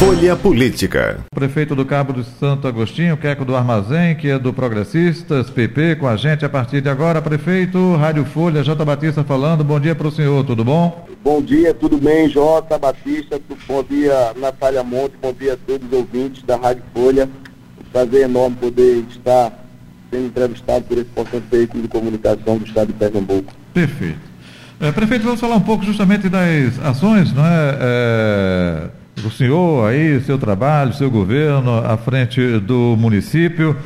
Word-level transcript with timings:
Folha 0.00 0.34
Política. 0.34 1.20
Prefeito 1.30 1.76
do 1.76 1.84
Cabo 1.84 2.14
de 2.14 2.24
Santo 2.24 2.66
Agostinho, 2.66 3.18
Queco 3.18 3.44
do 3.44 3.54
Armazém, 3.54 4.16
que 4.16 4.30
é 4.30 4.38
do 4.38 4.50
Progressistas, 4.50 5.50
PP, 5.50 5.96
com 5.96 6.08
a 6.08 6.16
gente 6.16 6.42
a 6.42 6.48
partir 6.48 6.80
de 6.80 6.88
agora. 6.88 7.20
Prefeito, 7.20 7.96
Rádio 7.96 8.24
Folha, 8.24 8.64
J. 8.64 8.82
Batista 8.82 9.22
falando. 9.22 9.62
Bom 9.62 9.78
dia 9.78 9.94
para 9.94 10.08
o 10.08 10.10
senhor, 10.10 10.42
tudo 10.46 10.64
bom? 10.64 11.06
Bom 11.22 11.42
dia, 11.42 11.74
tudo 11.74 11.98
bem, 11.98 12.30
J. 12.30 12.78
Batista. 12.78 13.38
Bom 13.68 13.82
dia, 13.82 14.32
Natália 14.38 14.82
Monte. 14.82 15.12
Bom 15.20 15.34
dia 15.34 15.52
a 15.52 15.56
todos 15.58 15.86
os 15.86 15.92
ouvintes 15.92 16.42
da 16.44 16.56
Rádio 16.56 16.82
Folha. 16.94 17.28
Um 17.78 17.90
prazer 17.92 18.22
enorme 18.22 18.56
poder 18.56 19.04
estar 19.10 19.52
sendo 20.10 20.28
entrevistado 20.28 20.82
por 20.86 20.96
esse 20.96 21.10
importante 21.10 21.44
veículo 21.50 21.82
de 21.82 21.88
comunicação 21.88 22.56
do 22.56 22.64
Estado 22.64 22.86
de 22.86 22.94
Pernambuco. 22.94 23.52
Perfeito. 23.74 24.30
É, 24.80 24.90
prefeito, 24.92 25.24
vamos 25.24 25.40
falar 25.40 25.56
um 25.56 25.60
pouco 25.60 25.84
justamente 25.84 26.26
das 26.30 26.78
ações, 26.82 27.34
não 27.34 27.44
é? 27.44 27.78
é 27.78 28.99
o 29.24 29.30
senhor 29.30 29.88
aí, 29.88 30.20
seu 30.22 30.38
trabalho, 30.38 30.92
seu 30.92 31.10
governo 31.10 31.78
à 31.78 31.96
frente 31.96 32.58
do 32.60 32.96
município. 32.98 33.76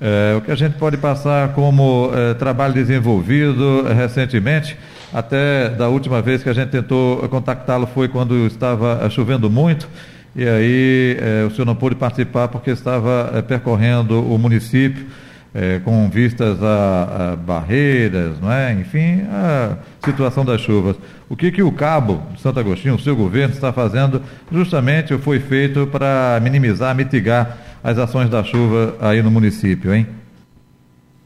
É, 0.00 0.34
o 0.36 0.40
que 0.40 0.50
a 0.50 0.54
gente 0.54 0.76
pode 0.78 0.96
passar 0.96 1.52
como 1.52 2.10
é, 2.14 2.34
trabalho 2.34 2.72
desenvolvido 2.72 3.82
recentemente, 3.94 4.76
até 5.12 5.68
da 5.68 5.88
última 5.88 6.22
vez 6.22 6.42
que 6.42 6.48
a 6.48 6.52
gente 6.54 6.70
tentou 6.70 7.28
contactá-lo 7.28 7.86
foi 7.86 8.08
quando 8.08 8.46
estava 8.46 9.08
chovendo 9.10 9.50
muito, 9.50 9.86
e 10.34 10.48
aí 10.48 11.16
é, 11.20 11.44
o 11.44 11.50
senhor 11.50 11.66
não 11.66 11.74
pôde 11.74 11.96
participar 11.96 12.48
porque 12.48 12.70
estava 12.70 13.30
é, 13.34 13.42
percorrendo 13.42 14.22
o 14.22 14.38
município 14.38 15.06
é, 15.54 15.80
com 15.80 16.08
vistas 16.08 16.62
a, 16.62 17.32
a, 17.32 17.36
barreiras, 17.36 18.40
não 18.40 18.52
é? 18.52 18.72
enfim, 18.72 19.22
a 19.28 19.78
situação 20.04 20.44
das 20.44 20.60
chuvas. 20.60 20.96
O 21.28 21.36
que, 21.36 21.50
que 21.50 21.62
o 21.62 21.72
Cabo 21.72 22.22
de 22.34 22.40
Santo 22.40 22.60
Agostinho, 22.60 22.94
o 22.94 23.00
seu 23.00 23.16
governo, 23.16 23.54
está 23.54 23.72
fazendo 23.72 24.22
justamente 24.50 25.16
foi 25.18 25.40
feito 25.40 25.86
para 25.86 26.38
minimizar, 26.42 26.94
mitigar 26.94 27.58
as 27.82 27.98
ações 27.98 28.28
da 28.28 28.44
chuva 28.44 28.96
aí 29.00 29.22
no 29.22 29.30
município, 29.30 29.94
hein? 29.94 30.06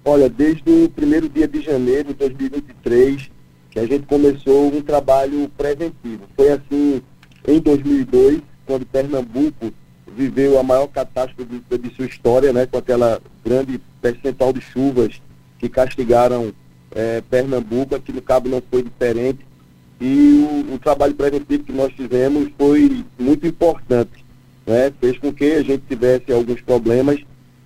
Olha, 0.05 0.29
desde 0.29 0.63
o 0.71 0.89
primeiro 0.89 1.29
dia 1.29 1.49
de 1.49 1.63
janeiro 1.63 2.09
de 2.09 2.15
2023, 2.15 3.31
que 3.71 3.79
a 3.79 3.87
gente 3.87 4.07
começou 4.07 4.73
um 4.73 4.83
trabalho 4.83 5.51
preventivo. 5.57 6.25
Foi 6.37 6.51
assim 6.51 7.03
em 7.49 7.59
2002, 7.59 8.41
quando 8.67 8.87
Pernambuco 8.87 9.73
viveu 10.17 10.59
a 10.59 10.63
maior 10.63 10.87
catástrofe 10.87 11.63
de, 11.71 11.79
de, 11.79 11.95
sua 11.95 12.07
história, 12.07 12.53
né, 12.53 12.67
com 12.67 12.79
aquela 12.79 13.21
grande 13.45 13.81
percentual 14.05 14.53
de 14.53 14.61
chuvas 14.61 15.23
que 15.59 15.67
castigaram 15.67 16.53
é, 16.95 17.23
Pernambuco, 17.23 17.95
aqui 17.95 18.13
no 18.13 18.21
Cabo 18.21 18.51
não 18.51 18.63
foi 18.71 18.83
diferente. 18.83 19.41
E 19.99 20.65
o, 20.69 20.75
o, 20.75 20.79
trabalho 20.79 21.15
preventivo 21.15 21.65
que 21.65 21.73
nós 21.73 21.91
fizemos 21.95 22.51
foi 22.59 23.03
muito 23.19 23.47
importante. 23.47 24.23
Né? 24.67 24.93
Fez 25.01 25.17
com 25.17 25.33
que 25.33 25.53
a 25.53 25.63
gente 25.63 25.85
tivesse 25.89 26.31
alguns 26.31 26.61
problemas, 26.61 27.19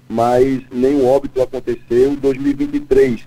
mas 0.08 0.62
nenhum 0.70 1.08
óbito 1.08 1.42
aconteceu. 1.42 2.12
Em 2.12 2.14
2023, 2.14 3.26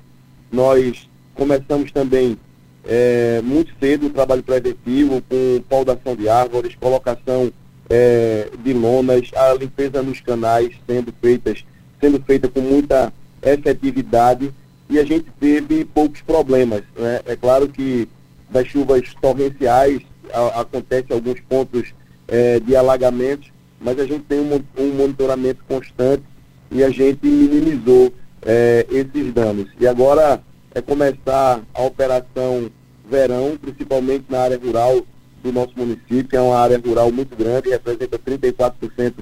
nós 0.50 1.09
começamos 1.36 1.92
também 1.92 2.38
é, 2.86 3.42
muito 3.44 3.73
cedo 3.78 4.08
o 4.08 4.09
trabalho 4.09 4.44
preventivo, 4.44 5.22
com 5.23 5.62
paudação 5.68 6.16
de 6.16 6.30
árvores, 6.30 6.75
colocação 6.75 7.52
é, 7.90 8.50
de 8.64 8.72
lonas, 8.72 9.30
a 9.36 9.53
limpeza 9.53 10.02
nos 10.02 10.22
canais 10.22 10.74
sendo 10.88 11.13
feitas, 11.22 11.66
sendo 12.01 12.22
feita 12.23 12.50
com 12.50 12.59
muita 12.59 13.13
efetividade 13.41 14.51
e 14.89 15.00
a 15.00 15.06
gente 15.06 15.28
teve 15.39 15.85
poucos 15.85 16.22
problemas. 16.22 16.81
Né? 16.97 17.22
É 17.25 17.35
claro 17.35 17.69
que 17.69 18.09
das 18.50 18.67
chuvas 18.67 19.13
torrenciais 19.22 20.01
a, 20.34 20.62
acontece 20.62 21.13
alguns 21.13 21.39
pontos 21.41 21.94
é, 22.28 22.59
de 22.59 22.75
alagamentos, 22.75 23.51
mas 23.79 23.97
a 24.00 24.06
gente 24.06 24.25
tem 24.25 24.39
um, 24.39 24.62
um, 24.78 24.94
monitoramento 24.94 25.63
constante 25.67 26.23
e 26.69 26.84
a 26.84 26.89
gente 26.89 27.25
minimizou 27.25 28.13
é, 28.41 28.85
esses 28.89 29.33
danos. 29.33 29.69
E 29.79 29.88
agora 29.88 30.41
é 30.73 30.81
começar 30.81 31.62
a 31.73 31.81
operação 31.83 32.69
verão, 33.09 33.57
principalmente 33.62 34.25
na 34.29 34.39
área 34.39 34.57
rural, 34.57 35.06
do 35.44 35.51
nosso 35.51 35.73
município, 35.75 36.28
que 36.28 36.35
é 36.35 36.41
uma 36.41 36.57
área 36.57 36.78
rural 36.78 37.12
muito 37.12 37.35
grande, 37.35 37.69
representa 37.69 38.19
34% 38.19 39.13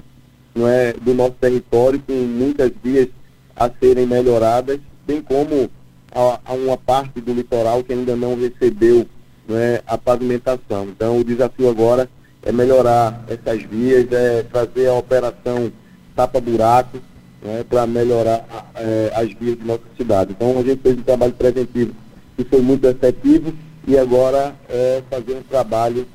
não 0.54 0.68
é, 0.68 0.92
do 0.92 1.14
nosso 1.14 1.34
território, 1.40 2.00
com 2.00 2.12
muitas 2.12 2.70
vias 2.82 3.08
a 3.54 3.70
serem 3.70 4.06
melhoradas, 4.06 4.80
bem 5.06 5.20
como 5.20 5.70
a, 6.12 6.40
a 6.44 6.52
uma 6.54 6.76
parte 6.76 7.20
do 7.20 7.32
litoral 7.32 7.84
que 7.84 7.92
ainda 7.92 8.16
não 8.16 8.36
recebeu 8.36 9.06
não 9.48 9.56
é, 9.56 9.82
a 9.86 9.98
pavimentação. 9.98 10.84
Então, 10.84 11.18
o 11.18 11.24
desafio 11.24 11.68
agora 11.68 12.08
é 12.42 12.52
melhorar 12.52 13.24
essas 13.28 13.62
vias, 13.62 14.10
é 14.12 14.42
trazer 14.44 14.88
a 14.88 14.94
operação 14.94 15.70
tapa-buraco 16.16 16.98
né, 17.42 17.64
para 17.68 17.86
melhorar 17.86 18.44
é, 18.74 19.12
as 19.14 19.32
vias 19.32 19.58
de 19.58 19.64
nossa 19.64 19.82
cidade. 19.96 20.32
Então, 20.32 20.58
a 20.58 20.62
gente 20.62 20.80
fez 20.80 20.98
um 20.98 21.02
trabalho 21.02 21.32
preventivo 21.32 21.92
que 22.36 22.44
foi 22.44 22.60
muito 22.60 22.86
efetivo 22.86 23.52
e 23.86 23.98
agora 23.98 24.54
é 24.68 25.02
fazer 25.10 25.34
um 25.34 25.42
trabalho 25.42 26.06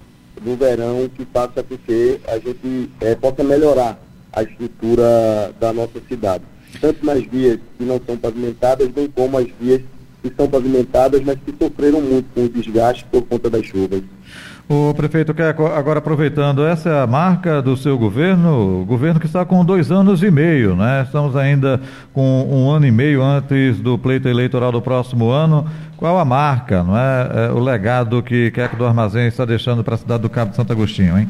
no 0.43 0.55
verão 0.55 1.09
que 1.15 1.25
faça 1.25 1.63
com 1.63 1.77
que 1.77 2.19
a 2.27 2.37
gente 2.39 2.89
é, 3.01 3.15
possa 3.15 3.43
melhorar 3.43 3.99
a 4.35 4.43
estrutura 4.43 5.53
da 5.59 5.71
nossa 5.71 5.99
cidade. 6.07 6.43
Tanto 6.81 7.05
nas 7.05 7.23
vias 7.23 7.59
que 7.77 7.85
não 7.85 7.99
são 8.05 8.17
pavimentadas, 8.17 8.89
bem 8.89 9.07
como 9.07 9.37
as 9.37 9.47
vias 9.59 9.81
que 10.21 10.33
são 10.35 10.47
pavimentadas, 10.47 11.23
mas 11.23 11.37
que 11.45 11.55
sofreram 11.57 12.01
muito 12.01 12.27
com 12.33 12.43
o 12.43 12.49
desgaste 12.49 13.05
por 13.05 13.21
conta 13.23 13.49
das 13.49 13.65
chuvas. 13.65 14.03
O 14.67 14.95
prefeito 14.95 15.31
Queco, 15.31 15.67
agora 15.67 15.99
aproveitando, 15.99 16.65
essa 16.65 16.89
é 16.89 17.03
a 17.03 17.05
marca 17.05 17.61
do 17.61 17.77
seu 17.77 17.99
governo, 17.99 18.83
governo 18.87 19.19
que 19.19 19.27
está 19.27 19.45
com 19.45 19.63
dois 19.63 19.91
anos 19.91 20.23
e 20.23 20.31
meio, 20.31 20.75
né? 20.75 21.03
Estamos 21.05 21.35
ainda 21.35 21.79
com 22.11 22.47
um 22.49 22.71
ano 22.71 22.87
e 22.87 22.91
meio 22.91 23.21
antes 23.21 23.79
do 23.79 23.95
pleito 23.95 24.27
eleitoral 24.27 24.71
do 24.71 24.81
próximo 24.81 25.29
ano. 25.29 25.67
Qual 25.95 26.17
a 26.17 26.25
marca, 26.25 26.83
não 26.83 26.97
é, 26.97 27.47
é 27.47 27.51
o 27.51 27.59
legado 27.59 28.23
que 28.23 28.49
Queco 28.49 28.75
do 28.75 28.85
Armazém 28.85 29.27
está 29.27 29.45
deixando 29.45 29.83
para 29.83 29.93
a 29.93 29.99
cidade 29.99 30.23
do 30.23 30.29
Cabo 30.31 30.49
de 30.49 30.57
Santo 30.57 30.73
Agostinho, 30.73 31.15
hein? 31.15 31.29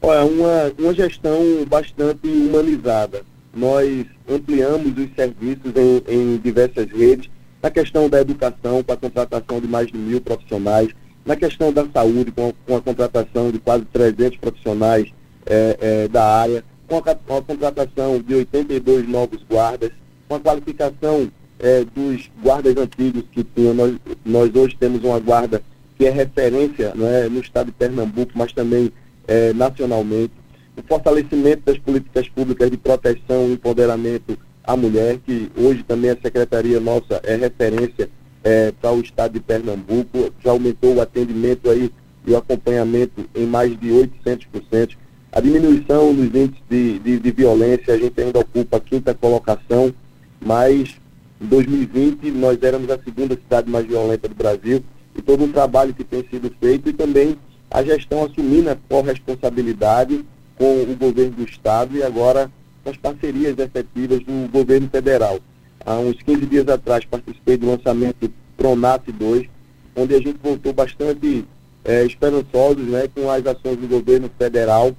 Olha, 0.00 0.24
uma, 0.24 0.72
uma 0.78 0.94
gestão 0.94 1.42
bastante 1.68 2.28
humanizada. 2.28 3.22
Nós 3.54 4.06
ampliamos 4.28 4.96
os 4.96 5.08
serviços 5.14 5.72
em, 5.74 6.02
em 6.14 6.36
diversas 6.38 6.88
redes, 6.90 7.28
na 7.60 7.70
questão 7.70 8.08
da 8.08 8.20
educação, 8.20 8.82
com 8.82 8.92
a 8.92 8.96
contratação 8.96 9.60
de 9.60 9.66
mais 9.66 9.88
de 9.88 9.98
mil 9.98 10.20
profissionais, 10.20 10.90
na 11.26 11.34
questão 11.34 11.72
da 11.72 11.84
saúde, 11.92 12.30
com, 12.30 12.52
com 12.66 12.76
a 12.76 12.80
contratação 12.80 13.50
de 13.50 13.58
quase 13.58 13.84
300 13.86 14.38
profissionais 14.38 15.12
é, 15.44 15.76
é, 15.80 16.08
da 16.08 16.24
área, 16.24 16.64
com 16.86 16.98
a, 16.98 17.02
com 17.02 17.36
a, 17.36 17.42
contratação 17.42 18.20
de 18.20 18.34
82 18.34 19.08
novos 19.08 19.42
guardas, 19.42 19.90
com 20.28 20.36
a 20.36 20.40
qualificação 20.40 21.30
é, 21.58 21.84
dos 21.84 22.30
guardas 22.42 22.76
antigos 22.76 23.24
que 23.32 23.42
tinham. 23.42 23.74
Nós, 23.74 23.96
nós 24.24 24.54
hoje 24.54 24.76
temos 24.78 25.02
uma 25.02 25.18
guarda 25.18 25.60
que 25.96 26.06
é 26.06 26.10
referência 26.10 26.94
é, 26.96 27.28
no 27.28 27.40
estado 27.40 27.66
de 27.66 27.72
Pernambuco, 27.72 28.32
mas 28.36 28.52
também 28.52 28.92
é, 29.28 29.52
nacionalmente. 29.52 30.32
O 30.76 30.82
fortalecimento 30.82 31.62
das 31.66 31.78
políticas 31.78 32.28
públicas 32.28 32.70
de 32.70 32.78
proteção 32.78 33.48
e 33.48 33.52
empoderamento 33.52 34.38
à 34.64 34.76
mulher, 34.76 35.18
que 35.18 35.50
hoje 35.56 35.82
também 35.82 36.10
a 36.10 36.16
Secretaria 36.20 36.80
nossa 36.80 37.20
é 37.22 37.36
referência 37.36 38.08
é, 38.42 38.72
para 38.72 38.92
o 38.92 39.00
estado 39.00 39.34
de 39.34 39.40
Pernambuco, 39.40 40.32
já 40.42 40.50
aumentou 40.50 40.96
o 40.96 41.00
atendimento 41.00 41.68
aí 41.68 41.92
e 42.26 42.30
o 42.30 42.36
acompanhamento 42.36 43.28
em 43.34 43.46
mais 43.46 43.78
de 43.78 43.88
800%. 43.88 44.96
A 45.30 45.40
diminuição 45.40 46.12
nos 46.12 46.34
índices 46.34 46.62
de, 46.68 46.98
de, 47.00 47.18
de 47.18 47.30
violência, 47.30 47.92
a 47.94 47.98
gente 47.98 48.20
ainda 48.20 48.38
ocupa 48.38 48.78
a 48.78 48.80
quinta 48.80 49.14
colocação, 49.14 49.92
mas 50.40 50.96
em 51.40 51.46
2020 51.46 52.30
nós 52.30 52.62
éramos 52.62 52.90
a 52.90 52.98
segunda 52.98 53.34
cidade 53.34 53.70
mais 53.70 53.86
violenta 53.86 54.28
do 54.28 54.34
Brasil 54.34 54.82
e 55.14 55.20
todo 55.20 55.44
um 55.44 55.52
trabalho 55.52 55.92
que 55.92 56.04
tem 56.04 56.24
sido 56.30 56.50
feito 56.60 56.88
e 56.88 56.92
também 56.92 57.36
a 57.70 57.82
gestão 57.82 58.24
assumindo 58.24 58.70
a 58.70 58.76
corresponsabilidade 58.88 60.24
com 60.56 60.82
o 60.82 60.96
governo 60.96 61.32
do 61.32 61.44
estado 61.44 61.96
e 61.96 62.02
agora 62.02 62.50
com 62.82 62.90
as 62.90 62.96
parcerias 62.96 63.58
efetivas 63.58 64.20
do 64.20 64.50
governo 64.50 64.88
federal. 64.88 65.38
Há 65.84 65.96
uns 65.98 66.20
15 66.22 66.46
dias 66.46 66.68
atrás 66.68 67.04
participei 67.04 67.56
do 67.56 67.66
lançamento 67.66 68.16
do 68.20 68.32
Pronat 68.56 69.06
2, 69.10 69.46
onde 69.96 70.14
a 70.14 70.18
gente 70.18 70.38
voltou 70.42 70.72
bastante 70.72 71.44
é, 71.84 72.04
esperançosos 72.04 72.86
né, 72.86 73.08
com 73.14 73.30
as 73.30 73.46
ações 73.46 73.76
do 73.76 73.88
governo 73.88 74.30
federal, 74.38 74.94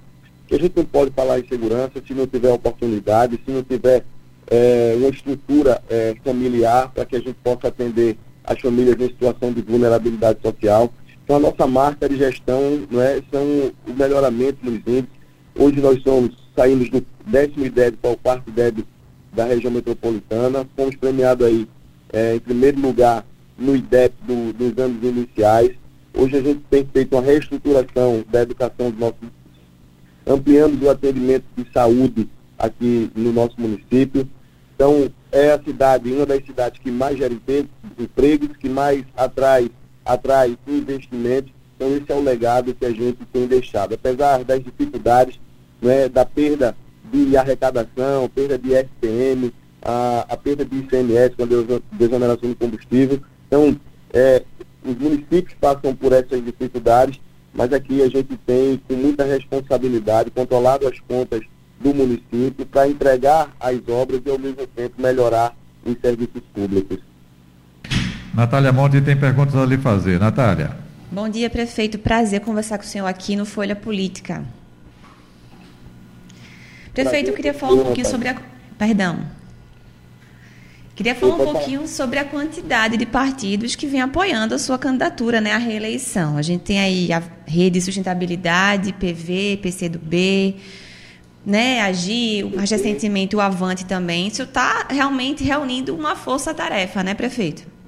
que 0.47 0.55
a 0.55 0.59
gente 0.59 0.75
não 0.75 0.85
pode 0.85 1.11
falar 1.11 1.39
em 1.39 1.47
segurança 1.47 2.01
se 2.05 2.13
não 2.13 2.25
tiver 2.25 2.51
oportunidade, 2.51 3.39
se 3.45 3.51
não 3.51 3.61
tiver 3.61 4.03
é, 4.47 4.95
uma 4.97 5.09
estrutura 5.09 5.81
é, 5.89 6.15
familiar 6.23 6.89
para 6.89 7.05
que 7.05 7.15
a 7.15 7.19
gente 7.19 7.35
possa 7.43 7.67
atender 7.67 8.17
as 8.43 8.59
famílias 8.59 8.99
em 8.99 9.09
situação 9.09 9.53
de 9.53 9.61
vulnerabilidade 9.61 10.39
social. 10.41 10.91
Então, 11.29 11.37
a 11.37 11.41
nossa 11.41 11.67
marca 11.67 12.09
de 12.09 12.17
gestão 12.17 12.87
não 12.89 12.99
é, 12.99 13.21
são 13.31 13.71
o 13.87 13.93
melhoramento 13.93 14.65
nos 14.65 14.79
índices. 14.79 15.09
Hoje 15.55 15.79
nós 15.79 16.01
somos, 16.01 16.35
saímos 16.55 16.89
do 16.89 17.05
décimo 17.27 17.67
IDEB 17.67 17.97
para 17.97 18.13
o 18.13 18.17
quarto 18.17 18.49
IDEB 18.49 18.83
da 19.31 19.45
região 19.45 19.71
metropolitana. 19.71 20.67
Fomos 20.75 20.95
premiados 20.95 21.45
aí 21.45 21.67
é, 22.11 22.33
em 22.33 22.39
primeiro 22.39 22.81
lugar 22.81 23.23
no 23.59 23.75
IDEP 23.75 24.15
do, 24.25 24.53
dos 24.53 24.83
anos 24.83 25.03
iniciais. 25.03 25.69
Hoje 26.15 26.35
a 26.35 26.41
gente 26.41 26.61
tem 26.67 26.83
feito 26.91 27.15
uma 27.15 27.21
reestruturação 27.21 28.25
da 28.27 28.41
educação 28.41 28.89
do 28.89 28.99
nosso 28.99 29.17
ampliando 30.25 30.81
o 30.81 30.89
atendimento 30.89 31.45
de 31.55 31.71
saúde 31.71 32.27
aqui 32.57 33.11
no 33.15 33.31
nosso 33.31 33.53
município. 33.61 34.27
Então, 34.73 35.07
é 35.31 35.51
a 35.51 35.61
cidade, 35.61 36.11
uma 36.11 36.25
das 36.25 36.43
cidades 36.43 36.79
que 36.79 36.89
mais 36.89 37.19
gera 37.19 37.35
empregos, 37.99 38.57
que 38.57 38.67
mais 38.67 39.03
atrai, 39.15 39.69
atrai 40.05 40.57
investimentos. 40.67 41.51
Então, 41.75 41.95
esse 41.95 42.11
é 42.11 42.15
o 42.15 42.21
legado 42.21 42.73
que 42.73 42.85
a 42.85 42.91
gente 42.91 43.25
tem 43.31 43.47
deixado. 43.47 43.93
Apesar 43.93 44.43
das 44.43 44.63
dificuldades, 44.63 45.39
né, 45.81 46.09
da 46.09 46.25
perda 46.25 46.75
de 47.11 47.37
arrecadação, 47.37 48.29
perda 48.29 48.57
de 48.57 48.73
SPM, 48.73 49.53
a, 49.81 50.25
a 50.29 50.37
perda 50.37 50.65
de 50.65 50.77
ICMS, 50.77 51.35
com 51.35 51.43
a 51.43 51.97
desoneração 51.97 52.49
de 52.49 52.55
combustível. 52.55 53.21
Então, 53.47 53.79
é, 54.13 54.43
os 54.83 54.95
municípios 54.95 55.53
passam 55.59 55.95
por 55.95 56.11
essas 56.11 56.43
dificuldades, 56.43 57.19
mas 57.53 57.73
aqui 57.73 58.01
a 58.01 58.09
gente 58.09 58.37
tem, 58.45 58.77
com 58.87 58.93
muita 58.93 59.23
responsabilidade, 59.23 60.31
controlado 60.31 60.87
as 60.87 60.99
contas 60.99 61.41
do 61.79 61.93
município 61.93 62.65
para 62.65 62.87
entregar 62.87 63.55
as 63.59 63.79
obras 63.87 64.21
e, 64.25 64.29
ao 64.29 64.37
mesmo 64.37 64.67
tempo, 64.67 65.01
melhorar 65.01 65.55
os 65.85 65.95
serviços 66.01 66.41
públicos. 66.53 67.08
Natália 68.33 68.71
Monte 68.71 69.01
tem 69.01 69.17
perguntas 69.17 69.55
a 69.55 69.65
lhe 69.65 69.77
fazer. 69.77 70.19
Natália. 70.19 70.77
Bom 71.11 71.27
dia, 71.27 71.49
prefeito. 71.49 71.97
Prazer 71.97 72.41
conversar 72.41 72.77
com 72.77 72.83
o 72.83 72.87
senhor 72.87 73.07
aqui 73.07 73.35
no 73.35 73.45
Folha 73.45 73.75
Política. 73.75 74.43
Prefeito, 76.93 77.29
eu 77.29 77.33
queria 77.33 77.53
falar 77.53 77.73
um 77.73 77.83
pouquinho 77.83 78.07
sobre 78.07 78.29
a. 78.29 78.35
Perdão. 78.77 79.19
Queria 80.95 81.15
falar 81.15 81.35
um 81.35 81.53
pouquinho 81.53 81.87
sobre 81.87 82.19
a 82.19 82.25
quantidade 82.25 82.97
de 82.97 83.05
partidos 83.05 83.73
que 83.73 83.87
vem 83.87 84.01
apoiando 84.01 84.53
a 84.53 84.59
sua 84.59 84.77
candidatura 84.77 85.39
né, 85.39 85.53
à 85.53 85.57
reeleição. 85.57 86.35
A 86.35 86.41
gente 86.41 86.61
tem 86.61 86.77
aí 86.77 87.13
a 87.13 87.23
Rede 87.45 87.79
Sustentabilidade, 87.81 88.91
PV, 88.91 89.59
PCdoB, 89.61 90.57
né, 91.45 91.79
Agir, 91.81 92.47
recentemente 92.57 93.33
o 93.33 93.39
Avante 93.39 93.85
também. 93.85 94.27
Isso 94.27 94.43
está 94.43 94.87
realmente 94.89 95.41
reunindo 95.41 95.95
uma 95.95 96.17
força-tarefa, 96.17 97.01
né, 97.01 97.13
prefeito? 97.13 97.78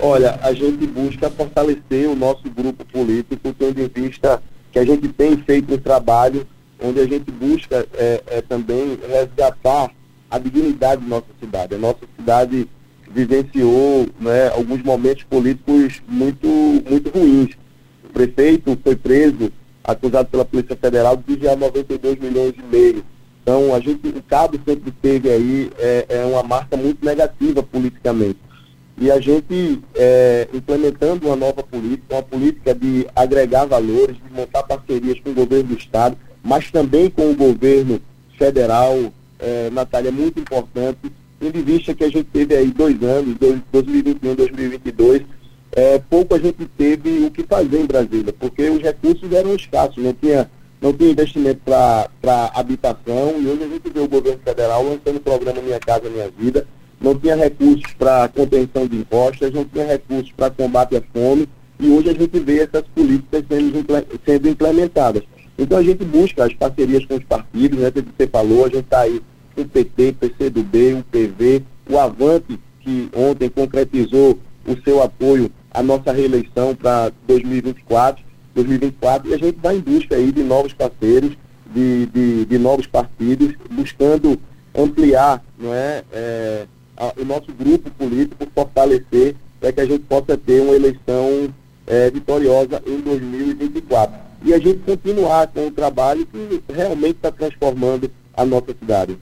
Olha, 0.00 0.38
a 0.42 0.52
gente 0.52 0.86
busca 0.86 1.28
fortalecer 1.28 2.08
o 2.08 2.14
nosso 2.14 2.48
grupo 2.50 2.84
político, 2.84 3.52
tendo 3.58 3.80
em 3.80 3.88
vista 3.88 4.40
que 4.70 4.78
a 4.78 4.84
gente 4.84 5.08
tem 5.08 5.36
feito 5.38 5.74
um 5.74 5.78
trabalho 5.78 6.46
onde 6.80 7.00
a 7.00 7.06
gente 7.06 7.30
busca 7.32 7.86
é, 7.94 8.22
é, 8.28 8.40
também 8.40 8.96
resgatar 9.08 9.90
a 10.30 10.38
dignidade 10.38 11.02
da 11.02 11.08
nossa 11.08 11.26
cidade. 11.40 11.74
A 11.74 11.78
nossa 11.78 12.06
cidade 12.16 12.68
vivenciou 13.10 14.06
né, 14.20 14.48
alguns 14.54 14.82
momentos 14.82 15.24
políticos 15.24 16.00
muito, 16.06 16.46
muito 16.46 17.10
ruins. 17.10 17.56
O 18.04 18.12
prefeito 18.12 18.78
foi 18.84 18.94
preso, 18.94 19.50
acusado 19.82 20.28
pela 20.28 20.44
Polícia 20.44 20.76
Federal 20.76 21.16
de 21.16 21.24
desviar 21.24 21.56
92 21.56 22.18
milhões 22.20 22.54
e 22.56 22.62
meio. 22.62 23.04
Então, 23.42 23.74
a 23.74 23.80
gente, 23.80 24.06
o 24.08 24.22
Cabo 24.22 24.60
sempre 24.64 24.92
teve 24.92 25.30
aí 25.30 25.70
é, 25.78 26.06
é 26.08 26.24
uma 26.26 26.42
marca 26.42 26.76
muito 26.76 27.04
negativa 27.04 27.62
politicamente. 27.62 28.47
E 29.00 29.10
a 29.12 29.20
gente, 29.20 29.80
é, 29.94 30.48
implementando 30.52 31.26
uma 31.26 31.36
nova 31.36 31.62
política, 31.62 32.16
uma 32.16 32.22
política 32.22 32.74
de 32.74 33.06
agregar 33.14 33.64
valores, 33.64 34.16
de 34.16 34.32
montar 34.32 34.64
parcerias 34.64 35.20
com 35.20 35.30
o 35.30 35.34
governo 35.34 35.68
do 35.68 35.78
Estado, 35.78 36.16
mas 36.42 36.70
também 36.70 37.08
com 37.08 37.30
o 37.30 37.36
governo 37.36 38.00
federal, 38.36 38.96
é, 39.38 39.70
Natália, 39.70 40.10
muito 40.10 40.40
importante, 40.40 41.12
tendo 41.38 41.58
em 41.58 41.62
vista 41.62 41.94
que 41.94 42.02
a 42.02 42.08
gente 42.08 42.24
teve 42.24 42.56
aí 42.56 42.72
dois 42.72 43.00
anos, 43.02 43.36
2021 43.70 44.34
2022, 44.34 45.22
é, 45.72 45.98
pouco 45.98 46.34
a 46.34 46.38
gente 46.38 46.64
teve 46.76 47.24
o 47.24 47.30
que 47.30 47.44
fazer 47.44 47.80
em 47.80 47.86
Brasília, 47.86 48.32
porque 48.32 48.68
os 48.68 48.82
recursos 48.82 49.32
eram 49.32 49.54
escassos, 49.54 50.02
não 50.02 50.12
tinha, 50.12 50.50
não 50.80 50.92
tinha 50.92 51.10
investimento 51.10 51.60
para 51.64 52.50
habitação, 52.52 53.40
e 53.40 53.46
hoje 53.46 53.62
a 53.62 53.68
gente 53.68 53.90
vê 53.90 54.00
o 54.00 54.08
governo 54.08 54.40
federal 54.44 54.82
lançando 54.82 55.18
o 55.18 55.20
programa 55.20 55.62
Minha 55.62 55.78
Casa 55.78 56.10
Minha 56.10 56.30
Vida, 56.30 56.66
não 57.00 57.14
tinha 57.14 57.36
recursos 57.36 57.92
para 57.98 58.28
contenção 58.28 58.86
de 58.86 58.96
impostos, 58.96 59.52
não 59.52 59.64
tinha 59.64 59.86
recursos 59.86 60.32
para 60.32 60.50
combate 60.50 60.96
à 60.96 61.02
fome, 61.12 61.48
e 61.78 61.88
hoje 61.88 62.10
a 62.10 62.14
gente 62.14 62.38
vê 62.40 62.60
essas 62.60 62.82
políticas 62.94 63.44
sendo, 64.24 64.48
implementadas. 64.48 65.22
Então 65.56 65.78
a 65.78 65.82
gente 65.82 66.04
busca 66.04 66.44
as 66.44 66.52
parcerias 66.54 67.04
com 67.04 67.16
os 67.16 67.24
partidos, 67.24 67.78
né, 67.78 67.90
que 67.90 68.02
você 68.02 68.26
falou, 68.26 68.64
a 68.64 68.68
gente 68.68 68.84
está 68.84 69.00
aí 69.00 69.20
com 69.54 69.62
o 69.62 69.68
PT, 69.68 70.12
PCdoB, 70.12 70.94
o 70.94 71.04
PV, 71.04 71.62
o 71.88 71.98
Avante, 71.98 72.58
que 72.80 73.08
ontem 73.14 73.48
concretizou 73.48 74.38
o 74.66 74.76
seu 74.82 75.02
apoio 75.02 75.50
à 75.70 75.82
nossa 75.82 76.12
reeleição 76.12 76.74
para 76.74 77.12
2024, 77.26 78.24
2024, 78.54 79.30
e 79.30 79.34
a 79.34 79.38
gente 79.38 79.58
vai 79.60 79.76
em 79.76 79.80
busca 79.80 80.16
aí 80.16 80.32
de 80.32 80.42
novos 80.42 80.72
parceiros, 80.72 81.36
de, 81.72 82.06
de, 82.06 82.44
de 82.44 82.58
novos 82.58 82.86
partidos, 82.86 83.54
buscando 83.70 84.38
ampliar 84.74 85.42
não 85.58 85.74
é, 85.74 86.04
é 86.12 86.66
a, 86.98 87.12
o 87.16 87.24
nosso 87.24 87.52
grupo 87.52 87.90
político, 87.92 88.46
fortalecer 88.54 89.36
para 89.60 89.72
que 89.72 89.80
a 89.80 89.86
gente 89.86 90.00
possa 90.00 90.36
ter 90.36 90.60
uma 90.60 90.74
eleição 90.74 91.48
é, 91.86 92.10
vitoriosa 92.10 92.82
em 92.86 93.00
2024 93.00 94.28
e 94.44 94.52
a 94.52 94.58
gente 94.58 94.78
continuar 94.80 95.46
com 95.48 95.66
o 95.66 95.70
trabalho 95.70 96.26
que 96.26 96.62
realmente 96.72 97.16
está 97.16 97.30
transformando 97.30 98.10
a 98.36 98.44
nossa 98.44 98.74
cidade. 98.78 99.18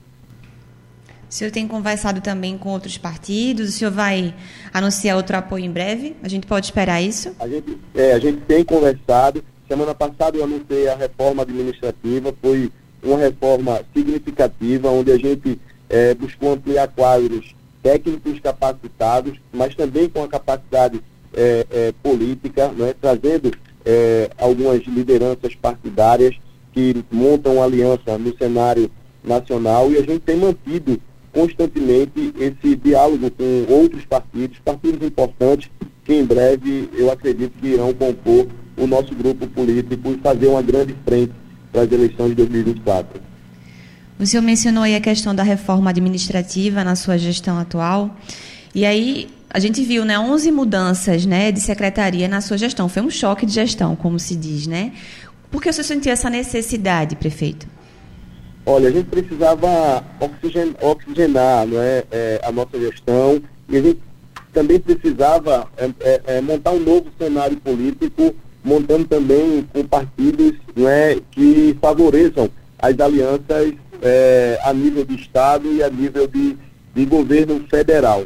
O 1.29 1.33
senhor 1.33 1.51
tem 1.51 1.67
conversado 1.67 2.21
também 2.21 2.57
com 2.57 2.69
outros 2.69 2.97
partidos? 2.97 3.69
O 3.69 3.71
senhor 3.71 3.91
vai 3.91 4.33
anunciar 4.73 5.17
outro 5.17 5.35
apoio 5.35 5.65
em 5.65 5.71
breve? 5.71 6.15
A 6.23 6.29
gente 6.29 6.47
pode 6.47 6.67
esperar 6.67 7.01
isso? 7.01 7.35
A 7.39 7.47
gente, 7.47 7.77
é, 7.93 8.13
a 8.13 8.19
gente 8.19 8.41
tem 8.41 8.63
conversado. 8.63 9.43
Semana 9.67 9.93
passada 9.93 10.37
eu 10.37 10.43
anunciei 10.45 10.87
a 10.87 10.95
reforma 10.95 11.41
administrativa. 11.41 12.33
Foi 12.41 12.71
uma 13.03 13.17
reforma 13.17 13.81
significativa, 13.93 14.89
onde 14.89 15.11
a 15.11 15.17
gente 15.17 15.59
é, 15.89 16.13
buscou 16.13 16.53
ampliar 16.53 16.87
quadros 16.87 17.56
técnicos 17.81 18.39
capacitados, 18.39 19.39
mas 19.53 19.75
também 19.75 20.09
com 20.09 20.23
a 20.23 20.27
capacidade 20.27 21.01
é, 21.33 21.65
é, 21.69 21.93
política, 22.03 22.69
né, 22.69 22.93
trazendo 22.99 23.51
é, 23.85 24.29
algumas 24.37 24.83
lideranças 24.85 25.55
partidárias 25.55 26.35
que 26.73 27.03
montam 27.11 27.61
aliança 27.61 28.17
no 28.17 28.35
cenário 28.37 28.91
nacional 29.23 29.91
e 29.91 29.97
a 29.97 30.01
gente 30.01 30.19
tem 30.19 30.37
mantido 30.37 30.99
constantemente 31.31 32.33
esse 32.39 32.75
diálogo 32.75 33.29
com 33.31 33.65
outros 33.69 34.05
partidos, 34.05 34.57
partidos 34.59 35.05
importantes 35.05 35.69
que 36.03 36.13
em 36.13 36.25
breve 36.25 36.89
eu 36.93 37.11
acredito 37.11 37.53
que 37.59 37.67
irão 37.67 37.93
compor 37.93 38.47
o 38.77 38.87
nosso 38.87 39.13
grupo 39.13 39.45
político 39.47 40.09
e 40.09 40.17
fazer 40.17 40.47
uma 40.47 40.61
grande 40.61 40.95
frente 41.05 41.33
para 41.71 41.81
as 41.81 41.91
eleições 41.91 42.29
de 42.29 42.35
2024. 42.35 43.26
O 44.19 44.25
senhor 44.25 44.41
mencionou 44.41 44.83
aí 44.83 44.95
a 44.95 45.01
questão 45.01 45.33
da 45.33 45.43
reforma 45.43 45.91
administrativa 45.91 46.83
na 46.83 46.95
sua 46.95 47.17
gestão 47.17 47.59
atual. 47.59 48.15
E 48.73 48.83
aí 48.83 49.29
a 49.49 49.59
gente 49.59 49.83
viu, 49.83 50.03
né, 50.03 50.19
11 50.19 50.51
mudanças, 50.51 51.25
né, 51.25 51.51
de 51.51 51.61
secretaria 51.61 52.27
na 52.27 52.41
sua 52.41 52.57
gestão. 52.57 52.89
Foi 52.89 53.01
um 53.03 53.11
choque 53.11 53.45
de 53.45 53.53
gestão, 53.53 53.95
como 53.95 54.19
se 54.19 54.35
diz, 54.35 54.65
né? 54.65 54.91
Por 55.51 55.61
que 55.61 55.71
você 55.71 55.83
sentiu 55.83 56.11
essa 56.11 56.29
necessidade, 56.29 57.15
prefeito? 57.15 57.67
Olha, 58.65 58.89
a 58.89 58.91
gente 58.91 59.05
precisava 59.05 60.03
oxigen, 60.19 60.75
oxigenar 60.81 61.65
não 61.65 61.79
é, 61.79 62.03
é, 62.11 62.41
a 62.43 62.51
nossa 62.51 62.77
gestão 62.77 63.41
e 63.69 63.77
a 63.77 63.81
gente 63.81 63.99
também 64.51 64.79
precisava 64.79 65.67
é, 65.77 65.89
é, 66.01 66.21
é 66.37 66.41
montar 66.41 66.71
um 66.71 66.79
novo 66.79 67.05
cenário 67.17 67.55
político, 67.57 68.35
montando 68.63 69.05
também 69.05 69.65
com 69.71 69.85
partidos 69.85 70.53
não 70.75 70.89
é, 70.89 71.17
que 71.31 71.77
favoreçam 71.79 72.49
as 72.79 72.99
alianças 72.99 73.73
é, 74.01 74.59
a 74.63 74.73
nível 74.73 75.03
de 75.05 75.15
Estado 75.15 75.71
e 75.71 75.83
a 75.83 75.89
nível 75.89 76.27
de, 76.27 76.57
de 76.93 77.05
governo 77.05 77.65
federal. 77.69 78.25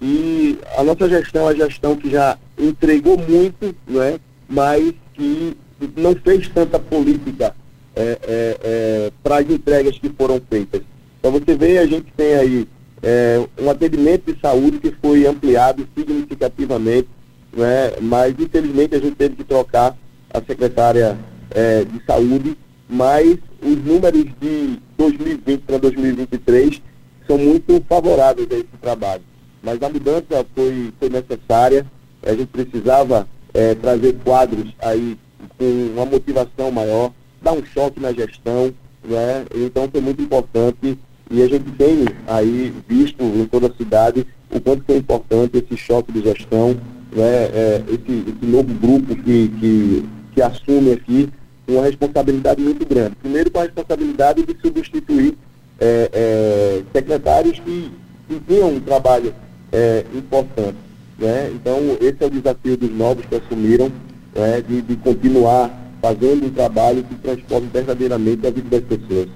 E 0.00 0.58
a 0.76 0.82
nossa 0.82 1.08
gestão 1.08 1.48
é 1.48 1.52
a 1.52 1.56
gestão 1.56 1.96
que 1.96 2.10
já 2.10 2.38
entregou 2.58 3.16
muito, 3.16 3.74
não 3.86 4.02
é? 4.02 4.18
mas 4.48 4.94
que 5.14 5.56
não 5.96 6.14
fez 6.14 6.48
tanta 6.48 6.78
política 6.78 7.54
é, 7.94 8.18
é, 8.22 8.58
é, 8.62 9.12
para 9.22 9.38
as 9.38 9.50
entregas 9.50 9.98
que 9.98 10.08
foram 10.10 10.40
feitas. 10.48 10.82
Então 11.18 11.32
você 11.32 11.56
vê, 11.56 11.78
a 11.78 11.86
gente 11.86 12.12
tem 12.16 12.34
aí 12.34 12.68
é, 13.02 13.42
um 13.60 13.70
atendimento 13.70 14.32
de 14.32 14.40
saúde 14.40 14.78
que 14.78 14.94
foi 15.02 15.26
ampliado 15.26 15.86
significativamente, 15.96 17.08
né? 17.52 17.92
mas 18.00 18.34
infelizmente 18.38 18.94
a 18.94 18.98
gente 18.98 19.16
teve 19.16 19.36
que 19.36 19.44
trocar 19.44 19.96
a 20.32 20.40
secretária 20.42 21.18
é, 21.50 21.84
de 21.84 22.04
saúde, 22.04 22.56
mas 22.88 23.38
os 23.62 23.84
números 23.84 24.26
de 24.40 24.78
2020 24.96 25.60
para 25.62 25.78
2023 25.78 26.82
são 27.26 27.38
muito 27.38 27.82
favoráveis 27.88 28.48
a 28.50 28.54
esse 28.54 28.76
trabalho 28.80 29.22
mas 29.66 29.82
a 29.82 29.88
mudança 29.88 30.46
foi, 30.54 30.92
foi 30.96 31.08
necessária, 31.08 31.84
a 32.22 32.30
gente 32.30 32.46
precisava 32.46 33.26
é, 33.52 33.74
trazer 33.74 34.16
quadros 34.24 34.72
aí 34.80 35.18
com 35.58 35.90
uma 35.92 36.06
motivação 36.06 36.70
maior, 36.70 37.12
dar 37.42 37.52
um 37.52 37.64
choque 37.64 37.98
na 37.98 38.12
gestão, 38.12 38.72
né? 39.04 39.44
Então 39.52 39.88
foi 39.90 40.00
muito 40.00 40.22
importante 40.22 40.96
e 41.28 41.42
a 41.42 41.48
gente 41.48 41.68
tem 41.72 42.04
aí 42.28 42.72
visto 42.88 43.24
em 43.24 43.44
toda 43.46 43.66
a 43.66 43.74
cidade 43.74 44.24
o 44.52 44.60
quanto 44.60 44.88
é 44.92 44.96
importante 44.96 45.58
esse 45.58 45.76
choque 45.76 46.12
de 46.12 46.22
gestão, 46.22 46.76
né? 47.10 47.46
É, 47.52 47.82
esse, 47.88 48.24
esse, 48.30 48.46
novo 48.46 48.72
grupo 48.72 49.16
que, 49.16 49.48
que, 49.48 50.08
que 50.32 50.42
assume 50.42 50.92
aqui 50.92 51.28
uma 51.68 51.82
responsabilidade 51.82 52.62
muito 52.62 52.86
grande. 52.86 53.16
Primeiro 53.16 53.50
com 53.50 53.58
a 53.58 53.62
responsabilidade 53.62 54.42
de 54.44 54.56
substituir 54.60 55.36
é, 55.80 56.10
é, 56.12 56.82
secretários 56.92 57.58
que, 57.58 57.90
que 58.28 58.40
tinham 58.40 58.74
um 58.74 58.80
trabalho 58.80 59.34
é, 59.72 60.04
importante. 60.14 60.76
Né? 61.18 61.50
Então, 61.54 61.78
esse 62.00 62.16
é 62.20 62.26
o 62.26 62.30
desafio 62.30 62.76
dos 62.76 62.90
novos 62.90 63.24
que 63.26 63.34
assumiram, 63.34 63.90
né? 64.34 64.60
de, 64.60 64.82
de 64.82 64.96
continuar 64.96 65.70
fazendo 66.00 66.46
um 66.46 66.50
trabalho 66.50 67.02
que 67.02 67.14
transforme 67.16 67.68
verdadeiramente 67.72 68.46
a 68.46 68.50
vida 68.50 68.80
das 68.80 68.98
pessoas. 68.98 69.28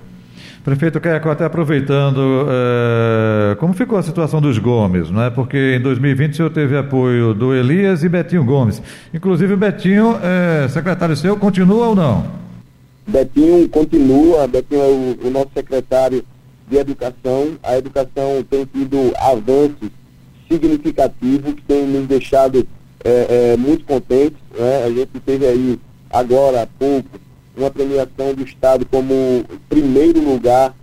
Prefeito 0.64 1.00
Queco, 1.00 1.28
até 1.30 1.44
aproveitando, 1.44 2.46
é, 2.48 3.54
como 3.56 3.72
ficou 3.72 3.98
a 3.98 4.02
situação 4.02 4.40
dos 4.40 4.58
Gomes, 4.58 5.10
não 5.10 5.22
é? 5.22 5.30
Porque 5.30 5.76
em 5.76 5.80
2020 5.80 6.32
o 6.32 6.36
senhor 6.36 6.50
teve 6.50 6.76
apoio 6.76 7.32
do 7.32 7.54
Elias 7.54 8.04
e 8.04 8.08
Betinho 8.08 8.44
Gomes. 8.44 8.82
Inclusive 9.12 9.54
o 9.54 9.56
Betinho, 9.56 10.18
é, 10.22 10.68
secretário 10.68 11.16
seu, 11.16 11.36
continua 11.36 11.88
ou 11.88 11.94
não? 11.94 12.24
Betinho 13.06 13.68
continua, 13.68 14.46
Betinho 14.46 14.80
é 14.80 14.86
o, 14.86 15.28
o 15.28 15.30
nosso 15.30 15.50
secretário 15.54 16.24
de 16.68 16.76
educação. 16.76 17.58
A 17.62 17.76
educação 17.76 18.44
tem 18.48 18.64
tido 18.64 19.12
avanços 19.18 19.90
significativos 20.50 21.54
que 21.54 21.62
tem 21.62 21.86
nos 21.86 22.06
deixado 22.06 22.66
é, 23.04 23.52
é, 23.52 23.56
muito 23.56 23.84
contentes. 23.84 24.38
Né? 24.56 24.84
A 24.84 24.90
gente 24.90 25.20
teve 25.24 25.46
aí, 25.46 25.78
agora 26.10 26.62
há 26.62 26.66
pouco, 26.66 27.08
uma 27.60 27.70
premiação 27.70 28.34
do 28.34 28.42
Estado 28.42 28.86
como 28.86 29.44
primeiro 29.68 30.20
lugar 30.20 30.74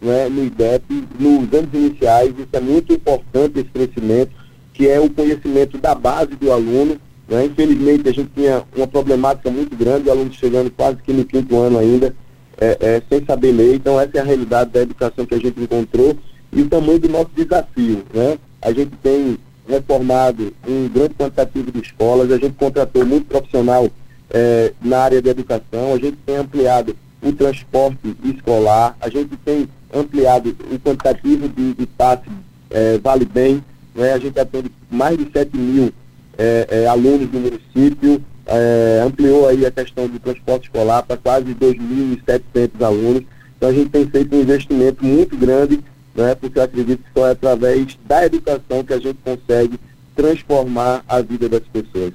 né, 0.00 0.28
no 0.28 0.44
IDEP 0.44 1.04
nos 1.18 1.52
anos 1.52 1.72
iniciais. 1.72 2.34
Isso 2.38 2.48
é 2.52 2.60
muito 2.60 2.92
importante, 2.92 3.58
esse 3.58 3.70
crescimento, 3.70 4.32
que 4.72 4.88
é 4.88 5.00
o 5.00 5.10
conhecimento 5.10 5.78
da 5.78 5.94
base 5.94 6.34
do 6.36 6.52
aluno. 6.52 6.98
Né? 7.28 7.46
Infelizmente, 7.46 8.08
a 8.08 8.12
gente 8.12 8.30
tinha 8.34 8.62
uma 8.76 8.86
problemática 8.86 9.50
muito 9.50 9.74
grande, 9.74 10.08
o 10.08 10.12
aluno 10.12 10.32
chegando 10.32 10.70
quase 10.70 10.98
que 11.02 11.12
no 11.12 11.24
quinto 11.24 11.56
ano 11.56 11.78
ainda, 11.78 12.14
é, 12.58 12.76
é, 12.80 13.02
sem 13.08 13.24
saber 13.24 13.52
ler. 13.52 13.74
Então, 13.74 14.00
essa 14.00 14.18
é 14.18 14.20
a 14.20 14.24
realidade 14.24 14.70
da 14.70 14.82
educação 14.82 15.26
que 15.26 15.34
a 15.34 15.40
gente 15.40 15.60
encontrou 15.60 16.16
e 16.52 16.62
o 16.62 16.68
tamanho 16.68 16.98
do 16.98 17.08
nosso 17.08 17.30
desafio. 17.34 18.02
Né? 18.12 18.38
A 18.62 18.72
gente 18.72 18.92
tem 19.02 19.38
reformado 19.68 20.52
um 20.66 20.88
grande 20.88 21.14
quantitativo 21.14 21.72
de 21.72 21.80
escolas, 21.80 22.30
a 22.30 22.38
gente 22.38 22.54
contratou 22.54 23.04
muito 23.04 23.26
profissional 23.26 23.90
é, 24.30 24.72
na 24.80 24.98
área 24.98 25.22
da 25.22 25.30
educação, 25.30 25.94
a 25.94 25.98
gente 25.98 26.16
tem 26.24 26.36
ampliado 26.36 26.96
o 27.22 27.32
transporte 27.32 28.16
escolar, 28.24 28.96
a 29.00 29.08
gente 29.08 29.36
tem 29.38 29.68
ampliado 29.92 30.56
o 30.70 30.78
quantitativo 30.78 31.48
de, 31.48 31.74
de 31.74 31.86
passe 31.86 32.24
é, 32.70 32.98
Vale 32.98 33.24
Bem, 33.24 33.64
né? 33.94 34.12
a 34.12 34.18
gente 34.18 34.38
atende 34.38 34.70
mais 34.90 35.16
de 35.16 35.30
7 35.30 35.56
mil 35.56 35.92
é, 36.36 36.66
é, 36.68 36.86
alunos 36.86 37.28
do 37.28 37.38
município, 37.38 38.22
é, 38.46 39.02
ampliou 39.04 39.48
aí 39.48 39.64
a 39.64 39.70
questão 39.70 40.06
do 40.06 40.18
transporte 40.18 40.64
escolar 40.64 41.02
para 41.02 41.16
quase 41.16 41.54
2.700 41.54 42.70
alunos, 42.80 43.22
então 43.56 43.70
a 43.70 43.72
gente 43.72 43.90
tem 43.90 44.06
feito 44.06 44.36
um 44.36 44.40
investimento 44.40 45.04
muito 45.04 45.36
grande, 45.36 45.80
né? 46.14 46.34
porque 46.34 46.58
eu 46.58 46.62
acredito 46.62 47.02
que 47.02 47.10
só 47.18 47.26
é 47.26 47.30
através 47.32 47.98
da 48.06 48.26
educação 48.26 48.84
que 48.84 48.92
a 48.92 48.98
gente 49.00 49.18
consegue 49.24 49.80
transformar 50.14 51.04
a 51.08 51.20
vida 51.20 51.48
das 51.48 51.62
pessoas. 51.72 52.12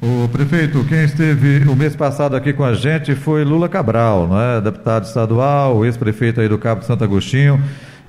O 0.00 0.28
prefeito, 0.28 0.84
quem 0.84 1.02
esteve 1.02 1.68
o 1.68 1.74
mês 1.74 1.96
passado 1.96 2.36
aqui 2.36 2.52
com 2.52 2.62
a 2.62 2.72
gente 2.72 3.16
foi 3.16 3.42
Lula 3.42 3.68
Cabral, 3.68 4.28
não 4.28 4.40
é? 4.40 4.60
deputado 4.60 5.04
estadual, 5.04 5.84
ex-prefeito 5.84 6.40
aí 6.40 6.48
do 6.48 6.56
Cabo 6.56 6.82
de 6.82 6.86
Santo 6.86 7.02
Agostinho, 7.02 7.60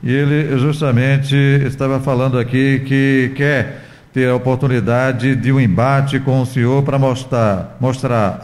e 0.04 0.12
ele 0.12 0.56
justamente 0.60 1.36
estava 1.36 2.00
falando 2.00 2.38
aqui 2.38 2.84
que 2.86 3.32
quer 3.36 3.82
ter 4.14 4.30
a 4.30 4.36
oportunidade 4.36 5.36
de 5.36 5.52
um 5.52 5.60
embate 5.60 6.20
com 6.20 6.42
o 6.42 6.46
senhor 6.46 6.84
para 6.84 7.00
mostrar, 7.00 7.76
mostrar 7.80 8.40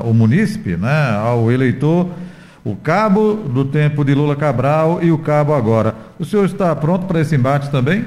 ao 0.00 0.14
munícipe, 0.14 0.76
né, 0.76 1.16
ao 1.16 1.50
eleitor, 1.50 2.08
o 2.64 2.76
cabo 2.76 3.34
do 3.34 3.64
tempo 3.64 4.04
de 4.04 4.14
Lula 4.14 4.36
Cabral 4.36 5.00
e 5.02 5.10
o 5.10 5.18
cabo 5.18 5.52
agora. 5.52 5.96
O 6.16 6.24
senhor 6.24 6.44
está 6.44 6.76
pronto 6.76 7.06
para 7.06 7.20
esse 7.20 7.34
embate 7.34 7.70
também? 7.70 8.04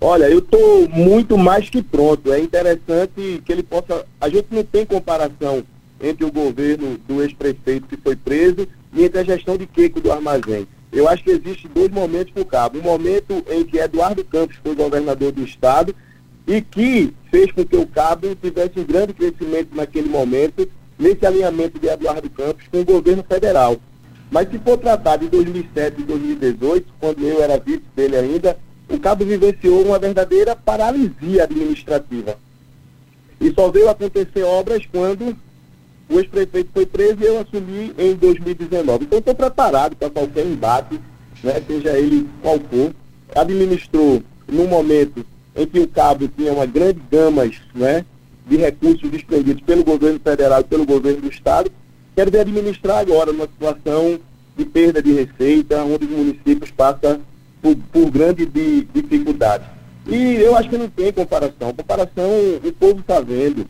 Olha, 0.00 0.28
eu 0.28 0.40
estou 0.40 0.88
muito 0.88 1.38
mais 1.38 1.70
que 1.70 1.82
pronto. 1.82 2.32
É 2.32 2.38
interessante 2.38 3.42
que 3.44 3.52
ele 3.52 3.62
possa. 3.62 4.04
A 4.20 4.28
gente 4.28 4.48
não 4.50 4.62
tem 4.62 4.84
comparação 4.84 5.64
entre 6.00 6.24
o 6.24 6.32
governo 6.32 6.98
do 7.08 7.22
ex-prefeito 7.22 7.86
que 7.86 7.96
foi 7.96 8.14
preso 8.14 8.68
e 8.92 9.04
entre 9.04 9.20
a 9.20 9.24
gestão 9.24 9.56
de 9.56 9.66
Queco 9.66 10.00
do 10.00 10.12
armazém. 10.12 10.66
Eu 10.92 11.08
acho 11.08 11.24
que 11.24 11.30
existe 11.30 11.68
dois 11.68 11.90
momentos 11.90 12.32
para 12.32 12.42
o 12.42 12.46
cabo. 12.46 12.78
Um 12.78 12.82
momento 12.82 13.44
em 13.50 13.64
que 13.64 13.78
Eduardo 13.78 14.24
Campos 14.24 14.56
foi 14.62 14.74
governador 14.74 15.32
do 15.32 15.42
estado 15.42 15.94
e 16.46 16.60
que 16.60 17.12
fez 17.30 17.50
com 17.52 17.64
que 17.64 17.76
o 17.76 17.86
cabo 17.86 18.34
tivesse 18.36 18.78
um 18.78 18.84
grande 18.84 19.12
crescimento 19.12 19.74
naquele 19.74 20.08
momento, 20.08 20.68
nesse 20.98 21.26
alinhamento 21.26 21.78
de 21.78 21.88
Eduardo 21.88 22.28
Campos 22.30 22.66
com 22.70 22.80
o 22.80 22.84
governo 22.84 23.24
federal. 23.24 23.76
Mas 24.30 24.48
se 24.50 24.58
for 24.58 24.76
tratar 24.76 25.16
de 25.16 25.28
2007 25.28 26.00
e 26.00 26.04
2018, 26.04 26.86
quando 27.00 27.22
eu 27.22 27.42
era 27.42 27.58
vice 27.58 27.82
dele 27.94 28.16
ainda, 28.16 28.58
o 28.88 28.98
Cabo 28.98 29.24
vivenciou 29.24 29.84
uma 29.84 29.98
verdadeira 29.98 30.54
paralisia 30.54 31.44
administrativa. 31.44 32.38
E 33.40 33.52
só 33.52 33.70
veio 33.70 33.88
acontecer 33.88 34.42
obras 34.42 34.82
quando 34.90 35.36
o 36.08 36.18
ex-prefeito 36.18 36.70
foi 36.72 36.86
preso 36.86 37.16
e 37.20 37.26
eu 37.26 37.40
assumi 37.40 37.92
em 37.98 38.14
2019. 38.14 39.04
Então 39.04 39.18
estou 39.18 39.34
preparado 39.34 39.96
para 39.96 40.08
qualquer 40.08 40.46
embate, 40.46 41.00
né, 41.42 41.60
seja 41.66 41.98
ele 41.98 42.28
qual 42.42 42.58
for. 42.60 42.94
Administrou 43.34 44.22
num 44.48 44.68
momento 44.68 45.26
em 45.54 45.66
que 45.66 45.80
o 45.80 45.88
Cabo 45.88 46.28
tinha 46.28 46.52
uma 46.52 46.64
grande 46.64 47.00
gama 47.10 47.42
né, 47.74 48.04
de 48.46 48.56
recursos 48.56 49.10
desprendidos 49.10 49.62
pelo 49.62 49.82
governo 49.82 50.20
federal 50.20 50.60
e 50.60 50.64
pelo 50.64 50.86
governo 50.86 51.22
do 51.22 51.28
Estado. 51.28 51.70
Quero 52.14 52.30
ver 52.30 52.40
administrar 52.40 52.98
agora 52.98 53.32
numa 53.32 53.46
situação 53.46 54.18
de 54.56 54.64
perda 54.64 55.02
de 55.02 55.12
receita, 55.12 55.82
onde 55.82 56.04
os 56.06 56.10
municípios 56.10 56.70
passam 56.70 57.20
por, 57.66 57.76
por 57.92 58.10
grande 58.10 58.46
de, 58.46 58.82
dificuldade. 58.94 59.64
E 60.06 60.36
eu 60.36 60.56
acho 60.56 60.68
que 60.68 60.78
não 60.78 60.88
tem 60.88 61.12
comparação. 61.12 61.72
Comparação, 61.72 62.30
o 62.62 62.72
povo 62.72 63.00
está 63.00 63.20
vendo, 63.20 63.66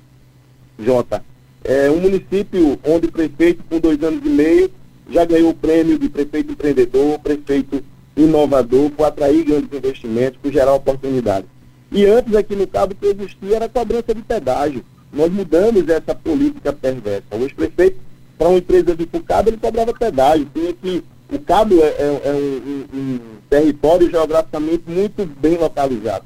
Jota. 0.79 1.25
É 1.65 1.91
um 1.91 2.01
município 2.01 2.79
onde 2.85 3.07
o 3.07 3.13
prefeito, 3.13 3.65
com 3.69 3.81
dois 3.81 4.03
anos 4.03 4.21
e 4.25 4.29
meio, 4.29 4.71
já 5.11 5.25
ganhou 5.25 5.51
o 5.51 5.55
prêmio 5.55 5.99
de 5.99 6.09
prefeito 6.09 6.53
empreendedor, 6.53 7.19
prefeito 7.21 7.83
inovador, 8.17 8.91
por 8.91 9.05
atrair 9.05 9.45
grandes 9.45 9.73
investimentos, 9.73 10.39
por 10.43 10.53
gerar 10.53 10.75
oportunidades. 10.75 11.49
E 11.91 12.05
antes 12.05 12.35
aqui 12.35 12.55
no 12.55 12.67
Cabo 12.67 12.95
que 12.95 13.07
existia 13.07 13.57
era 13.57 13.69
cobrança 13.69 14.15
de 14.15 14.21
pedágio. 14.23 14.85
Nós 15.13 15.33
mudamos 15.33 15.89
essa 15.89 16.15
política 16.15 16.73
perversa. 16.73 17.25
O 17.33 17.43
ex-prefeito, 17.43 17.97
para 18.37 18.49
uma 18.49 18.59
empresa 18.59 18.95
de 18.95 19.07
Cabo, 19.07 19.49
ele 19.49 19.57
cobrava 19.57 19.95
pedágio. 19.95 20.47
Tinha 20.53 20.73
que 20.73 21.03
o 21.31 21.39
Cabo 21.41 21.75
é, 21.83 21.87
é, 21.87 22.21
é 22.25 22.33
um, 22.33 22.97
um, 22.97 22.99
um, 22.99 23.21
território 23.51 24.11
geograficamente 24.11 24.85
muito 24.87 25.27
bem 25.41 25.57
localizado, 25.57 26.25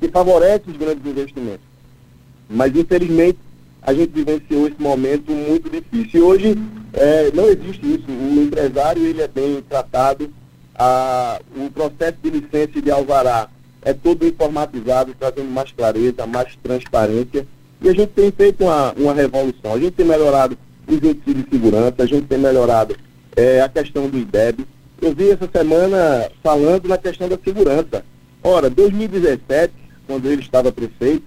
que 0.00 0.08
favorece 0.08 0.64
os 0.68 0.76
grandes 0.76 1.04
investimentos. 1.04 1.66
Mas, 2.48 2.74
infelizmente, 2.74 3.38
a 3.82 3.92
gente 3.92 4.10
vivenciou 4.12 4.66
esse 4.66 4.80
momento 4.80 5.32
muito 5.32 5.68
difícil. 5.68 6.20
E 6.20 6.22
hoje 6.22 6.58
é, 6.92 7.30
não 7.32 7.46
existe 7.46 7.86
isso. 7.86 8.04
O 8.08 8.42
empresário 8.42 9.04
ele 9.04 9.22
é 9.22 9.28
bem 9.28 9.62
tratado, 9.68 10.30
a, 10.74 11.40
o 11.56 11.70
processo 11.70 12.16
de 12.22 12.30
licença 12.30 12.80
de 12.80 12.90
alvará 12.90 13.48
é 13.82 13.92
todo 13.92 14.26
informatizado, 14.26 15.14
trazendo 15.18 15.50
mais 15.50 15.70
clareza, 15.72 16.26
mais 16.26 16.56
transparência. 16.62 17.46
E 17.80 17.88
a 17.88 17.94
gente 17.94 18.10
tem 18.10 18.30
feito 18.30 18.64
uma, 18.64 18.92
uma 18.92 19.14
revolução. 19.14 19.74
A 19.74 19.78
gente 19.78 19.92
tem 19.92 20.06
melhorado 20.06 20.56
os 20.86 20.96
índices 20.96 21.34
de 21.34 21.46
segurança, 21.50 21.94
a 21.98 22.06
gente 22.06 22.26
tem 22.26 22.38
melhorado 22.38 22.96
é, 23.38 23.60
a 23.60 23.68
questão 23.68 24.08
do 24.08 24.18
IDEB. 24.18 24.66
Eu 25.00 25.14
vi 25.14 25.30
essa 25.30 25.48
semana 25.48 26.28
falando 26.42 26.88
na 26.88 26.98
questão 26.98 27.28
da 27.28 27.38
segurança. 27.38 28.04
Ora, 28.42 28.68
2017, 28.68 29.72
quando 30.08 30.26
ele 30.26 30.42
estava 30.42 30.72
prefeito, 30.72 31.22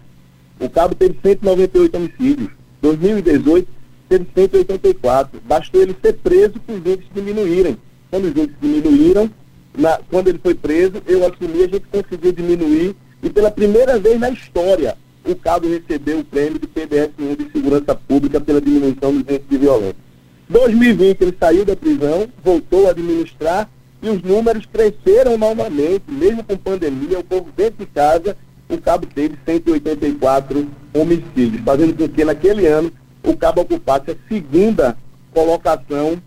o 0.59 0.69
cabo 0.69 0.93
teve 0.93 1.17
198 1.23 1.95
homicídios. 1.95 2.49
2018, 2.81 3.67
teve 4.09 4.27
184. 4.35 5.39
Bastou 5.45 5.81
ele 5.81 5.95
ser 6.01 6.13
preso 6.15 6.59
para 6.59 6.75
os 6.75 6.79
índices 6.81 7.09
diminuírem. 7.15 7.77
Quando 8.09 8.25
os 8.25 8.31
índices 8.31 8.57
diminuíram, 8.61 9.31
na, 9.77 9.97
quando 10.09 10.27
ele 10.27 10.39
foi 10.39 10.53
preso, 10.53 11.01
eu 11.07 11.25
assumi, 11.25 11.63
a 11.63 11.67
gente 11.69 11.85
conseguiu 11.89 12.33
diminuir. 12.33 12.93
E 13.23 13.29
pela 13.29 13.49
primeira 13.49 13.97
vez 13.97 14.19
na 14.19 14.31
história, 14.31 14.97
o 15.23 15.33
cabo 15.33 15.69
recebeu 15.69 16.19
o 16.19 16.25
prêmio 16.25 16.59
de 16.59 16.67
PDS1 16.67 17.37
de 17.37 17.51
segurança 17.53 17.95
pública 17.95 18.41
pela 18.41 18.59
diminuição 18.59 19.13
dos 19.13 19.21
índices 19.21 19.49
de 19.49 19.57
violência. 19.57 20.10
2020 20.51 21.21
ele 21.21 21.37
saiu 21.39 21.65
da 21.65 21.75
prisão, 21.75 22.27
voltou 22.43 22.87
a 22.87 22.91
administrar 22.91 23.69
e 24.03 24.09
os 24.09 24.21
números 24.21 24.65
cresceram 24.65 25.37
novamente, 25.37 26.03
mesmo 26.07 26.43
com 26.43 26.57
pandemia, 26.57 27.19
o 27.19 27.23
povo 27.23 27.49
dentro 27.55 27.85
de 27.85 27.85
casa 27.85 28.35
o 28.69 28.77
Cabo 28.77 29.05
teve 29.05 29.37
184 29.45 30.67
homicídios, 30.93 31.61
fazendo 31.63 31.93
com 31.93 32.07
que 32.07 32.23
naquele 32.23 32.67
ano 32.67 32.91
o 33.23 33.35
Cabo 33.35 33.61
ocupasse 33.61 34.11
a 34.11 34.15
segunda 34.29 34.97
colocação 35.33 36.21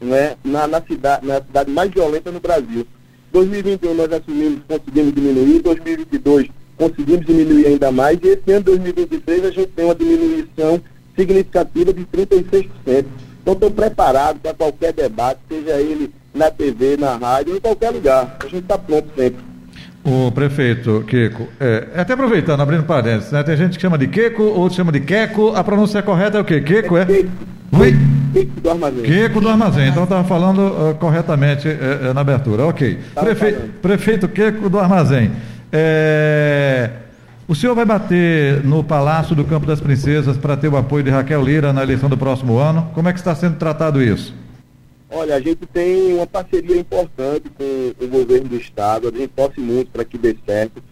né, 0.00 0.36
na, 0.44 0.66
na, 0.66 0.82
cidade, 0.82 1.26
na 1.26 1.40
cidade 1.40 1.70
mais 1.70 1.90
violenta 1.90 2.32
no 2.32 2.40
Brasil. 2.40 2.86
2021 3.32 3.94
nós 3.94 4.12
assumimos, 4.12 4.60
conseguimos 4.68 5.14
diminuir, 5.14 5.60
2022 5.60 6.48
conseguimos 6.76 7.24
diminuir 7.24 7.66
ainda 7.66 7.92
mais, 7.92 8.18
e 8.22 8.28
esse 8.28 8.50
ano 8.52 8.64
2023 8.64 9.44
a 9.44 9.50
gente 9.50 9.68
tem 9.68 9.84
uma 9.84 9.94
diminuição 9.94 10.80
significativa 11.16 11.92
de 11.92 12.04
36%. 12.06 13.04
Então 13.42 13.54
estou 13.54 13.70
preparado 13.70 14.38
para 14.40 14.54
qualquer 14.54 14.92
debate, 14.92 15.40
seja 15.48 15.72
ele 15.72 16.12
na 16.32 16.50
TV, 16.50 16.96
na 16.96 17.16
rádio, 17.16 17.56
em 17.56 17.60
qualquer 17.60 17.90
lugar. 17.90 18.36
A 18.40 18.44
gente 18.44 18.62
está 18.62 18.78
pronto 18.78 19.08
sempre. 19.16 19.42
O 20.04 20.32
prefeito 20.32 21.04
Queco, 21.06 21.46
é, 21.60 21.88
até 21.94 22.14
aproveitando, 22.14 22.60
abrindo 22.60 22.84
parênteses, 22.84 23.30
né? 23.30 23.42
Tem 23.42 23.56
gente 23.56 23.76
que 23.76 23.82
chama 23.82 23.98
de 23.98 24.08
Queco, 24.08 24.42
outros 24.42 24.74
chama 24.74 24.90
de 24.90 25.00
Queco. 25.00 25.54
A 25.54 25.62
pronúncia 25.62 26.02
correta 26.02 26.38
é 26.38 26.40
o 26.40 26.44
quê? 26.44 26.60
Queco, 26.60 26.96
é? 26.96 27.06
Oi? 27.08 27.96
Queco 28.32 28.60
do 28.60 28.70
armazém. 28.70 29.02
Queco 29.02 29.40
do 29.40 29.48
armazém. 29.48 29.88
Então 29.88 30.04
estava 30.04 30.24
falando 30.24 30.58
uh, 30.60 30.94
corretamente 30.96 31.68
uh, 31.68 32.10
uh, 32.10 32.14
na 32.14 32.20
abertura. 32.20 32.66
Ok. 32.66 32.98
Prefe... 33.14 33.52
Prefeito 33.80 34.28
Queco 34.28 34.68
do 34.68 34.78
armazém. 34.78 35.30
É... 35.72 36.90
O 37.48 37.54
senhor 37.54 37.74
vai 37.74 37.84
bater 37.84 38.64
no 38.64 38.84
Palácio 38.84 39.34
do 39.34 39.44
Campo 39.44 39.66
das 39.66 39.80
Princesas 39.80 40.36
para 40.36 40.56
ter 40.56 40.68
o 40.68 40.76
apoio 40.76 41.02
de 41.02 41.10
Raquel 41.10 41.42
Lira 41.42 41.72
na 41.72 41.82
eleição 41.82 42.08
do 42.08 42.16
próximo 42.16 42.56
ano? 42.56 42.90
Como 42.94 43.08
é 43.08 43.12
que 43.12 43.18
está 43.18 43.34
sendo 43.34 43.56
tratado 43.56 44.02
isso? 44.02 44.32
Olha, 45.10 45.34
a 45.34 45.40
gente 45.40 45.66
tem 45.66 46.14
uma 46.14 46.26
parceria 46.26 46.78
importante 46.78 47.50
com 47.50 47.94
o 48.00 48.08
governo 48.08 48.48
do 48.48 48.56
estado, 48.56 49.08
a 49.08 49.10
gente 49.10 49.28
torce 49.28 49.60
muito 49.60 49.90
para 49.90 50.04
que 50.04 50.16
dê 50.16 50.36
certo. 50.46 50.82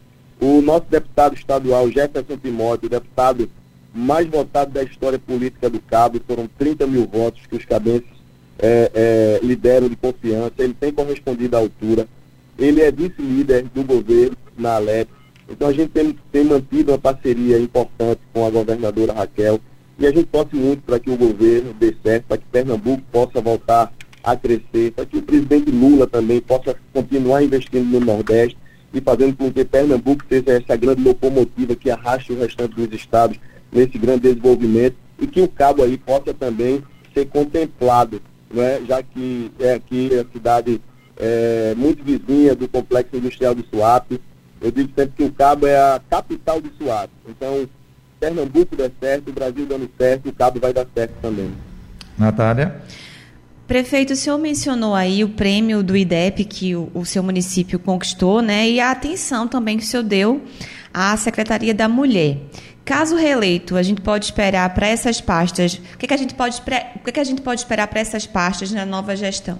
O 0.40 0.61
nosso 0.61 0.87
deputado 0.90 1.35
estadual, 1.35 1.90
Jefferson 1.90 2.37
Timóteo, 2.37 2.87
o 2.87 2.90
deputado 2.90 3.49
mais 3.95 4.26
votado 4.26 4.73
da 4.73 4.83
história 4.83 5.19
política 5.19 5.71
do 5.71 5.80
Cabo, 5.80 6.21
foram 6.26 6.49
30 6.59 6.87
mil 6.87 7.07
votos 7.07 7.47
que 7.47 7.57
os 7.57 7.64
cabeças 7.64 8.09
é, 8.59 8.90
é, 8.95 9.40
lideram 9.42 9.88
de 9.88 9.97
confiança, 9.97 10.52
ele 10.59 10.75
tem 10.75 10.92
correspondido 10.92 11.57
à 11.57 11.61
altura. 11.61 12.07
Ele 12.59 12.83
é 12.83 12.90
vice-líder 12.90 13.64
do 13.75 13.83
governo 13.83 14.37
na 14.59 14.75
Alep. 14.75 15.09
Então 15.50 15.69
a 15.69 15.73
gente 15.73 15.90
tem, 15.90 16.16
tem 16.30 16.45
mantido 16.45 16.92
uma 16.92 16.99
parceria 16.99 17.59
importante 17.59 18.21
com 18.33 18.47
a 18.47 18.50
governadora 18.50 19.12
Raquel 19.12 19.61
e 19.99 20.07
a 20.07 20.11
gente 20.11 20.26
torce 20.26 20.54
muito 20.54 20.83
para 20.83 20.99
que 20.99 21.11
o 21.11 21.16
governo 21.16 21.75
dê 21.75 21.95
certo, 22.02 22.25
para 22.26 22.38
que 22.38 22.45
Pernambuco 22.47 23.02
possa 23.11 23.40
voltar 23.40 23.92
a 24.23 24.37
crescer, 24.37 24.92
para 24.92 25.04
que 25.04 25.19
o 25.19 25.23
presidente 25.23 25.71
Lula 25.71 26.07
também 26.07 26.40
possa 26.40 26.76
continuar 26.92 27.42
investindo 27.42 27.85
no 27.85 28.00
Nordeste 28.00 28.57
e 28.92 29.00
fazendo 29.00 29.37
com 29.37 29.52
que 29.52 29.64
Pernambuco 29.64 30.25
seja 30.28 30.52
essa 30.52 30.76
grande 30.76 31.02
locomotiva 31.02 31.75
que 31.75 31.90
arraste 31.90 32.33
o 32.33 32.38
restante 32.38 32.75
dos 32.75 32.92
estados 32.92 33.38
nesse 33.73 33.99
grande 33.99 34.23
desenvolvimento 34.23 34.97
e 35.19 35.26
que 35.26 35.40
o 35.40 35.49
cabo 35.49 35.83
aí 35.83 35.97
possa 35.97 36.33
também 36.33 36.83
ser 37.14 37.26
contemplado, 37.26 38.23
né, 38.52 38.80
já 38.87 39.02
que 39.02 39.50
é 39.59 39.75
aqui 39.75 40.11
a 40.19 40.25
cidade 40.33 40.80
é, 41.16 41.75
muito 41.76 42.02
vizinha 42.02 42.54
do 42.54 42.66
complexo 42.66 43.16
industrial 43.16 43.54
de 43.54 43.64
Suape. 43.69 44.21
Eu 44.61 44.71
digo 44.71 44.90
sempre 44.95 45.12
que 45.17 45.25
o 45.25 45.33
cabo 45.33 45.67
é 45.67 45.76
a 45.76 46.00
capital 46.11 46.61
de 46.61 46.71
Suape. 46.76 47.12
Então, 47.29 47.69
Pernambuco 48.21 48.76
der 48.76 48.90
certo, 49.00 49.31
o 49.31 49.33
Brasil 49.33 49.64
dando 49.67 49.90
certo, 49.99 50.29
o 50.29 50.33
cabo 50.33 50.61
vai 50.61 50.73
dar 50.73 50.87
certo 50.95 51.14
também. 51.23 51.50
Natália? 52.19 52.83
Prefeito, 53.67 54.12
o 54.12 54.17
senhor 54.17 54.37
mencionou 54.37 54.95
aí 54.95 55.25
o 55.25 55.29
prêmio 55.31 55.83
do 55.83 55.97
IDEP 55.97 56.45
que 56.45 56.76
o, 56.76 56.90
o, 56.93 57.07
seu 57.07 57.23
município 57.23 57.79
conquistou, 57.79 58.43
né? 58.43 58.69
E 58.69 58.81
a 58.81 58.90
atenção 58.90 59.49
também 59.49 59.79
que 59.79 59.85
o 59.85 59.87
senhor 59.87 60.02
deu 60.02 60.43
à 60.93 61.17
Secretaria 61.17 61.73
da 61.73 61.88
Mulher. 61.88 62.38
Caso 62.85 63.14
reeleito, 63.14 63.76
a 63.76 63.83
gente 63.83 64.00
pode 64.00 64.25
esperar 64.25 64.75
para 64.75 64.88
essas 64.88 65.21
pastas. 65.21 65.75
O 65.95 65.99
que, 65.99 66.08
que, 66.08 66.15
a 66.15 66.17
gente 66.17 66.34
pode, 66.34 66.61
o 66.97 66.99
que, 66.99 67.13
que 67.13 67.21
a 67.21 67.25
gente 67.25 67.41
pode 67.41 67.61
esperar 67.61 67.87
para 67.87 68.00
essas 68.00 68.26
pastas 68.26 68.73
na 68.73 68.84
nova 68.84 69.15
gestão? 69.15 69.58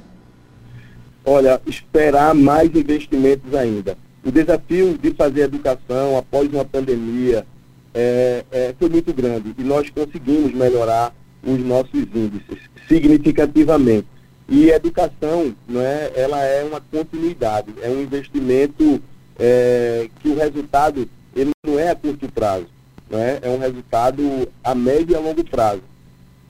Olha, 1.25 1.61
esperar 1.65 2.35
mais 2.35 2.75
investimentos 2.75 3.55
ainda. 3.55 3.97
O 4.25 4.31
desafio 4.31 4.99
de 4.99 5.13
fazer 5.13 5.43
educação 5.43 6.17
após 6.19 6.53
uma 6.53 6.65
pandemia 6.65 7.47
é, 7.95 8.45
é, 8.51 8.75
foi 8.79 8.89
muito 8.89 9.13
grande 9.13 9.55
e 9.59 9.63
nós 9.63 9.89
conseguimos 9.91 10.53
melhorar 10.53 11.15
os 11.43 11.59
nossos 11.61 12.03
índices 12.15 12.59
significativamente. 12.87 14.07
E 14.49 14.69
educação, 14.69 15.55
não 15.69 15.81
é, 15.81 16.11
ela 16.15 16.43
é 16.43 16.65
uma 16.65 16.81
continuidade, 16.81 17.73
é 17.83 17.89
um 17.89 18.03
investimento 18.03 19.01
é, 19.39 20.09
que 20.21 20.29
o 20.29 20.37
resultado 20.37 21.09
ele 21.35 21.51
não 21.65 21.79
é 21.79 21.91
a 21.91 21.95
curto 21.95 22.31
prazo, 22.31 22.67
não 23.09 23.19
é? 23.19 23.39
é 23.43 23.49
um 23.49 23.59
resultado 23.59 24.49
a 24.63 24.75
médio 24.75 25.13
e 25.13 25.17
a 25.17 25.21
longo 25.21 25.45
prazo. 25.45 25.83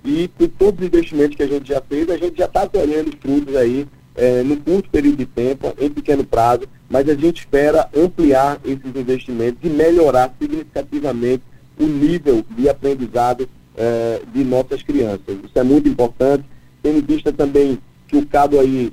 E 0.05 0.29
por 0.29 0.49
todos 0.49 0.81
os 0.81 0.87
investimentos 0.87 1.37
que 1.37 1.43
a 1.43 1.47
gente 1.47 1.69
já 1.69 1.81
fez, 1.83 2.09
a 2.09 2.17
gente 2.17 2.39
já 2.39 2.47
está 2.47 2.67
colhendo 2.67 3.15
frutos 3.21 3.55
aí 3.55 3.87
é, 4.15 4.43
no 4.43 4.57
curto 4.57 4.89
período 4.89 5.19
de 5.19 5.27
tempo, 5.27 5.75
em 5.79 5.91
pequeno 5.91 6.25
prazo, 6.25 6.63
mas 6.91 7.09
a 7.09 7.15
gente 7.15 7.39
espera 7.39 7.89
ampliar 7.97 8.61
esses 8.65 8.85
investimentos 8.85 9.61
e 9.63 9.69
melhorar 9.69 10.35
significativamente 10.41 11.45
o 11.79 11.87
nível 11.87 12.45
de 12.51 12.69
aprendizado 12.69 13.49
é, 13.77 14.21
de 14.35 14.43
nossas 14.43 14.83
crianças. 14.83 15.39
Isso 15.45 15.57
é 15.57 15.63
muito 15.63 15.89
importante, 15.89 16.45
tendo 16.83 16.99
em 16.99 17.03
vista 17.03 17.33
também 17.33 17.79
que 18.09 18.17
o 18.17 18.27
cabo 18.27 18.59
aí 18.59 18.93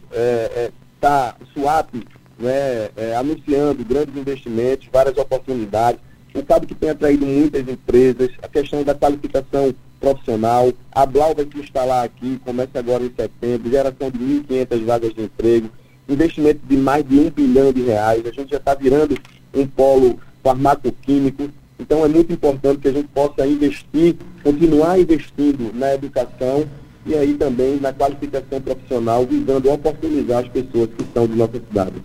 está 0.99 1.35
é, 1.39 1.43
é, 1.43 1.45
SWAP 1.53 1.95
né, 2.37 2.89
é, 2.95 3.15
anunciando 3.15 3.83
grandes 3.83 4.15
investimentos, 4.15 4.87
várias 4.93 5.17
oportunidades, 5.17 5.99
o 6.35 6.43
cabo 6.43 6.67
que 6.67 6.75
tem 6.75 6.91
atraído 6.91 7.25
muitas 7.25 7.67
empresas, 7.67 8.29
a 8.43 8.47
questão 8.47 8.83
da 8.83 8.93
qualificação 8.93 9.73
profissional, 9.99 10.71
a 10.91 11.03
Blau 11.03 11.33
vai 11.33 11.47
se 11.51 11.59
instalar 11.59 12.05
aqui, 12.05 12.39
começa 12.45 12.77
agora 12.77 13.03
em 13.03 13.11
setembro, 13.15 13.71
geração 13.71 14.11
de 14.11 14.19
1.500 14.19 14.85
vagas 14.85 15.13
de 15.15 15.23
emprego, 15.23 15.71
investimento 16.09 16.59
de 16.67 16.77
mais 16.77 17.07
de 17.07 17.19
um 17.19 17.29
bilhão 17.29 17.71
de 17.71 17.81
reais, 17.81 18.25
a 18.25 18.31
gente 18.31 18.49
já 18.49 18.57
está 18.57 18.73
virando 18.73 19.17
um 19.53 19.65
polo 19.67 20.19
farmacoquímico, 20.43 21.49
então 21.79 22.03
é 22.03 22.07
muito 22.07 22.31
importante 22.31 22.79
que 22.79 22.87
a 22.87 22.91
gente 22.91 23.07
possa 23.09 23.45
investir, 23.45 24.15
continuar 24.43 24.99
investindo 24.99 25.71
na 25.73 25.93
educação 25.93 26.65
e 27.05 27.15
aí 27.15 27.33
também 27.35 27.79
na 27.79 27.93
qualificação 27.93 28.61
profissional, 28.61 29.25
visando 29.25 29.71
oportunizar 29.71 30.43
as 30.43 30.49
pessoas 30.49 30.89
que 30.95 31.03
estão 31.03 31.27
de 31.27 31.35
nossa 31.35 31.53
cidade. 31.53 31.95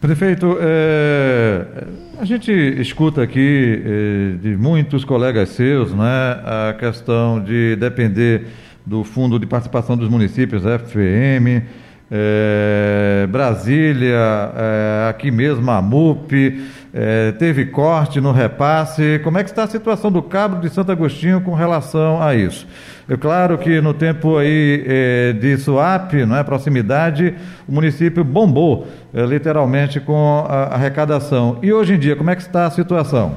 Prefeito, 0.00 0.56
é, 0.58 1.84
a 2.18 2.24
gente 2.24 2.50
escuta 2.50 3.22
aqui 3.22 3.82
é, 3.84 4.36
de 4.40 4.56
muitos 4.56 5.04
colegas 5.04 5.50
seus 5.50 5.92
né, 5.92 6.02
a 6.02 6.74
questão 6.78 7.38
de 7.38 7.76
depender 7.76 8.46
do 8.86 9.04
Fundo 9.04 9.38
de 9.38 9.44
Participação 9.44 9.98
dos 9.98 10.08
Municípios, 10.08 10.64
FPM, 10.64 11.62
é, 12.10 13.26
Brasília, 13.28 14.52
é, 14.56 15.08
aqui 15.08 15.30
mesmo 15.30 15.70
a 15.70 15.80
MUP, 15.80 16.60
é, 16.92 17.32
teve 17.32 17.66
corte 17.66 18.20
no 18.20 18.32
repasse. 18.32 19.20
Como 19.22 19.38
é 19.38 19.44
que 19.44 19.50
está 19.50 19.62
a 19.62 19.68
situação 19.68 20.10
do 20.10 20.20
Cabo 20.20 20.60
de 20.60 20.68
Santo 20.68 20.90
Agostinho 20.90 21.40
com 21.40 21.54
relação 21.54 22.20
a 22.20 22.34
isso? 22.34 22.66
É 23.08 23.16
claro 23.16 23.58
que 23.58 23.80
no 23.80 23.94
tempo 23.94 24.36
aí 24.36 24.84
é, 24.86 25.32
de 25.32 25.56
Suape, 25.56 26.24
não 26.24 26.36
é, 26.36 26.42
proximidade, 26.42 27.34
o 27.68 27.72
município 27.72 28.24
bombou 28.24 28.86
é, 29.14 29.24
literalmente 29.24 30.00
com 30.00 30.44
a 30.48 30.74
arrecadação. 30.74 31.58
E 31.62 31.72
hoje 31.72 31.94
em 31.94 31.98
dia, 31.98 32.16
como 32.16 32.30
é 32.30 32.36
que 32.36 32.42
está 32.42 32.66
a 32.66 32.70
situação? 32.70 33.36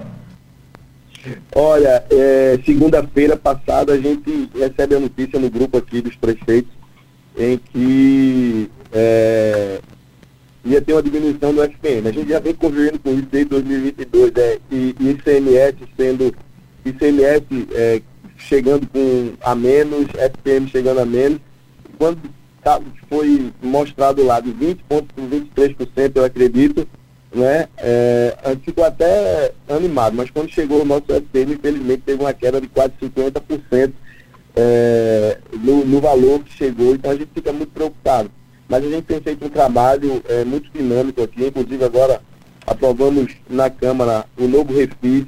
Olha, 1.55 2.03
é, 2.11 2.59
segunda-feira 2.65 3.37
passada 3.37 3.93
a 3.93 3.97
gente 3.97 4.49
recebe 4.53 4.95
a 4.95 4.99
notícia 4.99 5.39
no 5.39 5.49
grupo 5.49 5.77
aqui 5.77 6.01
dos 6.01 6.15
prefeitos 6.15 6.82
em 7.37 7.57
que 7.57 8.69
é, 8.91 9.79
ia 10.65 10.81
ter 10.81 10.93
uma 10.93 11.03
diminuição 11.03 11.53
do 11.53 11.63
FPM. 11.63 12.07
A 12.07 12.11
gente 12.11 12.29
já 12.29 12.39
vem 12.39 12.53
convivendo 12.53 12.99
com 12.99 13.13
isso 13.13 13.27
desde 13.31 13.49
2022, 13.49 14.31
é, 14.35 14.59
e, 14.71 14.95
ICMS 14.99 15.75
sendo, 15.97 16.33
ICMS 16.85 17.45
é, 17.73 18.01
chegando 18.37 18.87
com 18.87 19.33
a 19.41 19.55
menos, 19.55 20.07
FPM 20.13 20.67
chegando 20.69 20.99
a 20.99 21.05
menos. 21.05 21.39
Quando 21.97 22.19
tá, 22.63 22.79
foi 23.09 23.51
mostrado 23.61 24.23
lá 24.23 24.39
de 24.39 24.51
20,23%, 24.51 26.11
eu 26.15 26.23
acredito, 26.23 26.87
né, 27.33 27.67
é, 27.77 28.35
ficou 28.63 28.85
até 28.85 29.51
animado, 29.67 30.15
mas 30.15 30.29
quando 30.29 30.49
chegou 30.49 30.81
o 30.81 30.85
nosso 30.85 31.05
FPM, 31.07 31.53
infelizmente 31.53 32.03
teve 32.05 32.21
uma 32.21 32.33
queda 32.33 32.61
de 32.61 32.67
quase 32.67 32.93
50% 33.01 33.91
é, 34.55 35.37
no, 35.53 35.85
no, 35.85 35.99
valor 35.99 36.39
que 36.39 36.53
chegou, 36.53 36.93
então 36.93 37.11
a 37.11 37.15
gente 37.15 37.29
fica 37.33 37.51
muito 37.51 37.71
preocupado. 37.71 38.29
Mas 38.67 38.83
a 38.83 38.89
gente 38.89 39.03
tem 39.03 39.19
feito 39.19 39.45
um 39.45 39.49
trabalho 39.49 40.21
é, 40.27 40.43
muito 40.45 40.69
dinâmico 40.71 41.21
aqui, 41.21 41.47
inclusive 41.47 41.83
agora 41.83 42.21
aprovamos 42.65 43.33
na 43.49 43.69
Câmara 43.69 44.25
o 44.37 44.47
novo 44.47 44.73
refis, 44.73 45.25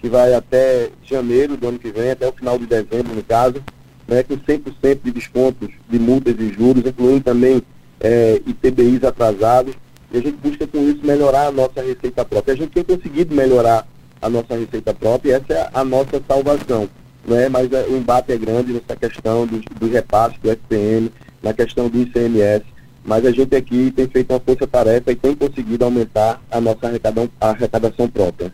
que 0.00 0.08
vai 0.08 0.34
até 0.34 0.90
janeiro 1.02 1.56
do 1.56 1.68
ano 1.68 1.78
que 1.78 1.90
vem, 1.90 2.10
até 2.10 2.28
o 2.28 2.32
final 2.32 2.58
de 2.58 2.66
dezembro, 2.66 3.14
no 3.14 3.22
caso, 3.22 3.62
né, 4.06 4.22
com 4.22 4.36
100% 4.36 5.00
de 5.02 5.10
descontos 5.10 5.68
de 5.88 5.98
multas 5.98 6.36
e 6.38 6.52
juros, 6.52 6.84
incluindo 6.86 7.22
também 7.22 7.62
é, 8.00 8.40
ITBIs 8.46 9.02
atrasados. 9.02 9.74
e 10.12 10.18
a 10.18 10.20
gente 10.20 10.36
busca 10.36 10.66
com 10.66 10.78
isso 10.88 11.04
melhorar 11.04 11.48
a 11.48 11.52
nossa 11.52 11.82
receita 11.82 12.24
própria. 12.24 12.54
A 12.54 12.56
gente 12.56 12.70
tem 12.70 12.84
conseguido 12.84 13.34
melhorar 13.34 13.86
a 14.20 14.28
nossa 14.28 14.56
receita 14.56 14.94
própria 14.94 15.30
e 15.30 15.32
essa 15.34 15.52
é 15.52 15.70
a 15.72 15.84
nossa 15.84 16.22
salvação. 16.26 16.88
Né? 17.26 17.48
Mas 17.48 17.72
é, 17.72 17.86
o 17.88 17.96
embate 17.96 18.32
é 18.32 18.38
grande 18.38 18.72
nessa 18.72 18.96
questão 18.96 19.46
do, 19.46 19.58
do 19.58 19.90
repasse 19.90 20.38
do 20.40 20.50
FPM, 20.50 21.10
na 21.42 21.52
questão 21.52 21.88
do 21.88 22.00
ICMS, 22.00 22.64
mas 23.04 23.24
a 23.24 23.30
gente 23.30 23.54
aqui 23.54 23.92
tem 23.94 24.08
feito 24.08 24.32
uma 24.32 24.40
força-tarefa 24.40 25.12
e 25.12 25.16
tem 25.16 25.34
conseguido 25.34 25.84
aumentar 25.84 26.40
a 26.50 26.60
nossa 26.60 26.88
arrecadação, 26.88 27.30
a 27.40 27.50
arrecadação 27.50 28.08
própria. 28.08 28.52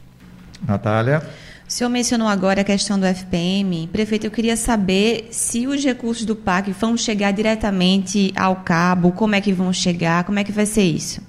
Natália? 0.67 1.23
O 1.67 1.73
senhor 1.73 1.89
mencionou 1.89 2.29
agora 2.29 2.61
a 2.61 2.65
questão 2.65 3.01
do 3.01 3.07
FPM. 3.07 3.89
Prefeito, 3.91 4.27
eu 4.27 4.31
queria 4.31 4.57
saber 4.57 5.29
se 5.31 5.67
os 5.67 5.83
recursos 5.83 6.27
do 6.27 6.37
PAC 6.37 6.71
vão 6.73 6.99
chegar 6.99 7.33
diretamente 7.33 8.31
ao 8.37 8.57
cabo, 8.57 9.13
como 9.13 9.35
é 9.35 9.41
que 9.41 9.55
vão 9.55 9.73
chegar, 9.73 10.25
como 10.25 10.39
é 10.39 10.45
que 10.45 10.53
vai 10.53 10.67
ser 10.67 10.83
isso? 10.83 11.23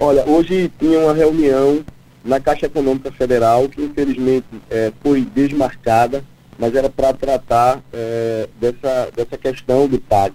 Olha, 0.00 0.24
hoje 0.26 0.72
tinha 0.78 0.98
uma 1.00 1.12
reunião 1.12 1.84
na 2.24 2.40
Caixa 2.40 2.66
Econômica 2.66 3.12
Federal 3.12 3.68
que 3.68 3.82
infelizmente 3.82 4.46
é, 4.70 4.92
foi 5.02 5.26
desmarcada, 5.34 6.24
mas 6.58 6.74
era 6.74 6.88
para 6.88 7.12
tratar 7.12 7.82
é, 7.92 8.48
dessa, 8.60 9.10
dessa 9.14 9.38
questão 9.38 9.86
do 9.86 9.98
PAC. 10.00 10.34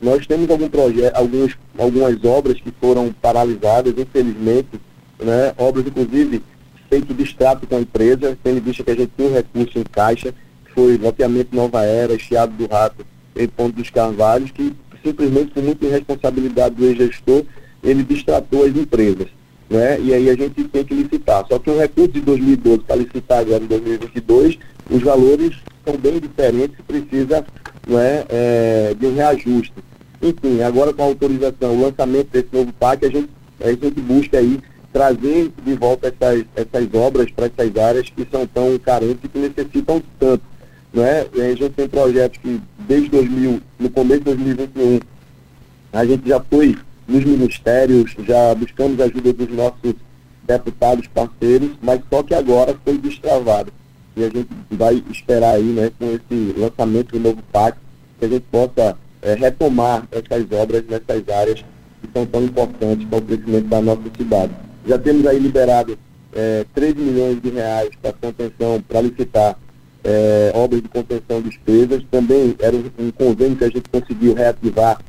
Nós 0.00 0.26
temos 0.26 0.48
algum 0.50 0.68
projeto, 0.68 1.16
alguns, 1.16 1.56
algumas 1.78 2.22
obras 2.24 2.60
que 2.60 2.72
foram 2.80 3.12
paralisadas, 3.12 3.94
infelizmente, 3.96 4.80
né, 5.18 5.54
obras 5.56 5.86
inclusive 5.86 6.42
feito 6.88 7.14
de 7.14 7.22
extrato 7.22 7.66
com 7.66 7.76
a 7.76 7.80
empresa, 7.80 8.38
tendo 8.42 8.60
vista 8.60 8.84
que 8.84 8.90
a 8.90 8.94
gente 8.94 9.12
tem 9.16 9.26
um 9.26 9.34
recurso 9.34 9.78
em 9.78 9.84
caixa, 9.84 10.32
que 10.64 10.72
foi 10.72 10.96
loteamento 10.96 11.56
Nova 11.56 11.82
Era, 11.82 12.14
Estiado 12.14 12.52
do 12.52 12.66
Rato 12.72 13.04
e 13.34 13.48
Ponto 13.48 13.74
dos 13.74 13.90
Carvalhos, 13.90 14.50
que 14.50 14.74
simplesmente 15.02 15.52
por 15.52 15.62
muita 15.62 15.86
irresponsabilidade 15.86 16.74
do 16.74 16.84
ex-gestor, 16.84 17.44
ele 17.82 18.02
distratou 18.02 18.64
as 18.64 18.76
empresas. 18.76 19.28
Né? 19.68 20.00
E 20.00 20.14
aí 20.14 20.30
a 20.30 20.34
gente 20.34 20.64
tem 20.64 20.84
que 20.84 20.94
licitar. 20.94 21.44
Só 21.48 21.58
que 21.58 21.70
o 21.70 21.78
recurso 21.78 22.12
de 22.12 22.20
2012 22.20 22.84
para 22.84 22.96
licitar 22.96 23.40
agora 23.40 23.62
em 23.62 23.66
2022, 23.66 24.58
os 24.90 25.02
valores 25.02 25.56
são 25.84 25.96
bem 25.96 26.20
diferentes, 26.20 26.76
precisa 26.86 27.44
né, 27.86 28.24
é, 28.28 28.94
de 28.98 29.06
um 29.06 29.14
reajuste. 29.14 29.74
Enfim, 30.22 30.62
agora 30.62 30.92
com 30.92 31.02
a 31.02 31.06
autorização, 31.06 31.76
o 31.76 31.82
lançamento 31.82 32.30
desse 32.30 32.48
novo 32.52 32.72
PAC, 32.72 33.04
a 33.04 33.10
gente, 33.10 33.28
a 33.60 33.68
gente 33.68 34.00
busca 34.00 34.38
aí 34.38 34.60
trazer 34.92 35.52
de 35.62 35.74
volta 35.74 36.08
essas, 36.08 36.44
essas 36.54 36.94
obras 36.94 37.30
para 37.30 37.46
essas 37.46 37.76
áreas 37.76 38.08
que 38.08 38.26
são 38.30 38.46
tão 38.46 38.78
carentes 38.78 39.24
e 39.24 39.28
que 39.28 39.38
necessitam 39.38 40.02
tanto. 40.18 40.42
Né? 40.92 41.26
A 41.34 41.54
gente 41.54 41.70
tem 41.70 41.88
projetos 41.88 42.38
que 42.38 42.60
desde 42.78 43.10
2000, 43.10 43.60
no 43.78 43.90
começo 43.90 44.20
de 44.20 44.24
2021, 44.24 45.00
a 45.92 46.04
gente 46.04 46.26
já 46.26 46.40
foi 46.40 46.76
nos 47.06 47.24
ministérios, 47.24 48.14
já 48.26 48.54
buscamos 48.54 49.00
a 49.00 49.04
ajuda 49.04 49.32
dos 49.32 49.48
nossos 49.50 49.94
deputados 50.46 51.06
parceiros, 51.08 51.70
mas 51.82 52.00
só 52.10 52.22
que 52.22 52.34
agora 52.34 52.76
foi 52.84 52.98
destravado. 52.98 53.72
E 54.16 54.24
a 54.24 54.28
gente 54.28 54.48
vai 54.70 55.02
esperar 55.10 55.56
aí, 55.56 55.64
né, 55.64 55.90
com 55.98 56.06
esse 56.06 56.54
lançamento 56.58 57.12
do 57.12 57.20
novo 57.20 57.42
pacto, 57.52 57.80
que 58.18 58.24
a 58.24 58.28
gente 58.28 58.44
possa 58.50 58.96
é, 59.22 59.34
retomar 59.34 60.06
essas 60.10 60.50
obras 60.52 60.84
nessas 60.88 61.28
áreas 61.28 61.64
que 62.00 62.08
são 62.12 62.24
tão 62.26 62.44
importantes 62.44 63.06
para 63.08 63.18
o 63.18 63.22
crescimento 63.22 63.66
da 63.66 63.80
nossa 63.80 64.02
cidade. 64.16 64.52
Já 64.86 64.98
temos 64.98 65.26
aí 65.26 65.38
liberado 65.38 65.98
é, 66.32 66.64
3 66.74 66.94
milhões 66.94 67.42
de 67.42 67.50
reais 67.50 67.90
para 68.00 68.12
contenção, 68.12 68.82
para 68.86 69.00
licitar 69.00 69.58
é, 70.04 70.52
obras 70.54 70.82
de 70.82 70.88
contenção 70.88 71.42
de 71.42 71.50
despesas. 71.50 72.04
Também 72.10 72.54
era 72.58 72.76
um, 72.76 73.10
convênio 73.10 73.56
que 73.56 73.64
a 73.64 73.68
gente 73.68 73.88
conseguiu 73.90 74.34
reativar, 74.34 75.00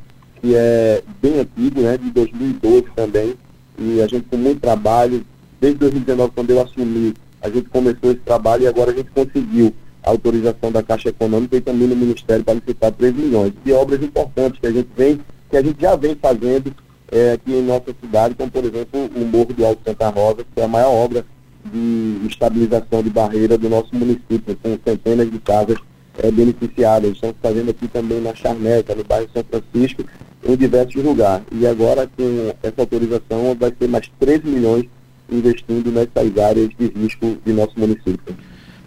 que 0.41 0.55
é 0.55 1.03
bem 1.21 1.39
antigo, 1.39 1.81
né, 1.81 1.97
de 1.97 2.09
2012 2.11 2.85
também. 2.95 3.35
E 3.79 4.01
a 4.01 4.07
gente 4.07 4.25
com 4.29 4.37
muito 4.37 4.59
trabalho, 4.59 5.25
desde 5.59 5.79
2019, 5.79 6.31
quando 6.33 6.49
eu 6.49 6.61
assumi, 6.61 7.13
a 7.41 7.49
gente 7.49 7.69
começou 7.69 8.11
esse 8.11 8.21
trabalho 8.21 8.63
e 8.63 8.67
agora 8.67 8.91
a 8.91 8.93
gente 8.93 9.09
conseguiu 9.11 9.73
a 10.03 10.09
autorização 10.09 10.71
da 10.71 10.81
Caixa 10.81 11.09
Econômica 11.09 11.57
e 11.57 11.61
também 11.61 11.87
no 11.87 11.95
Ministério 11.95 12.43
para 12.43 12.55
licitar 12.55 12.91
3 12.91 13.15
milhões. 13.15 13.53
E 13.65 13.71
obras 13.71 14.01
importantes 14.01 14.59
que 14.59 14.67
a 14.67 14.71
gente 14.71 14.89
vem, 14.95 15.19
que 15.49 15.57
a 15.57 15.61
gente 15.61 15.79
já 15.79 15.95
vem 15.95 16.15
fazendo 16.15 16.73
é, 17.11 17.33
aqui 17.33 17.53
em 17.53 17.61
nossa 17.61 17.93
cidade, 18.01 18.35
como 18.35 18.49
por 18.49 18.63
exemplo 18.65 19.09
o 19.15 19.25
Morro 19.25 19.53
do 19.53 19.65
Alto 19.65 19.81
Santa 19.85 20.09
Rosa, 20.09 20.45
que 20.53 20.61
é 20.61 20.63
a 20.63 20.67
maior 20.67 20.91
obra 20.91 21.25
de 21.65 22.27
estabilização 22.27 23.03
de 23.03 23.09
barreira 23.09 23.57
do 23.57 23.69
nosso 23.69 23.93
município, 23.93 24.57
com 24.61 24.77
centenas 24.85 25.29
de 25.29 25.39
casas 25.39 25.77
é, 26.23 26.31
beneficiadas. 26.31 27.11
Estamos 27.11 27.35
fazendo 27.41 27.71
aqui 27.71 27.87
também 27.87 28.21
na 28.21 28.33
Charneca, 28.33 28.95
no 28.95 29.03
bairro 29.03 29.29
São 29.33 29.43
Francisco, 29.43 30.03
em 30.47 30.55
diversos 30.55 31.03
lugares. 31.03 31.45
E 31.51 31.65
agora, 31.65 32.07
com 32.07 32.53
essa 32.63 32.81
autorização, 32.81 33.55
vai 33.59 33.73
ser 33.77 33.87
mais 33.87 34.09
13 34.19 34.47
milhões 34.47 34.85
investindo 35.29 35.91
nessas 35.91 36.37
áreas 36.37 36.69
de 36.77 36.87
risco 36.87 37.37
de 37.45 37.53
nosso 37.53 37.73
município. 37.77 38.35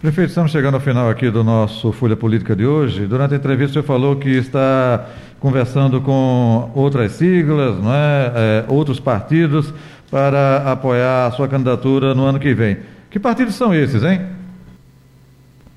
Prefeito, 0.01 0.29
estamos 0.29 0.51
chegando 0.51 0.73
ao 0.73 0.79
final 0.79 1.09
aqui 1.09 1.29
do 1.29 1.43
nosso 1.43 1.91
Folha 1.91 2.15
Política 2.15 2.55
de 2.55 2.65
hoje. 2.65 3.05
Durante 3.05 3.35
a 3.35 3.37
entrevista, 3.37 3.69
o 3.69 3.73
senhor 3.73 3.83
falou 3.83 4.15
que 4.15 4.29
está 4.29 5.07
conversando 5.39 6.01
com 6.01 6.71
outras 6.73 7.11
siglas, 7.13 7.77
não 7.79 7.93
é? 7.93 8.31
é? 8.35 8.65
outros 8.67 8.99
partidos, 8.99 9.71
para 10.09 10.71
apoiar 10.71 11.27
a 11.27 11.31
sua 11.31 11.47
candidatura 11.47 12.15
no 12.15 12.25
ano 12.25 12.39
que 12.39 12.53
vem. 12.53 12.77
Que 13.11 13.19
partidos 13.19 13.53
são 13.53 13.73
esses, 13.73 14.03
hein? 14.03 14.21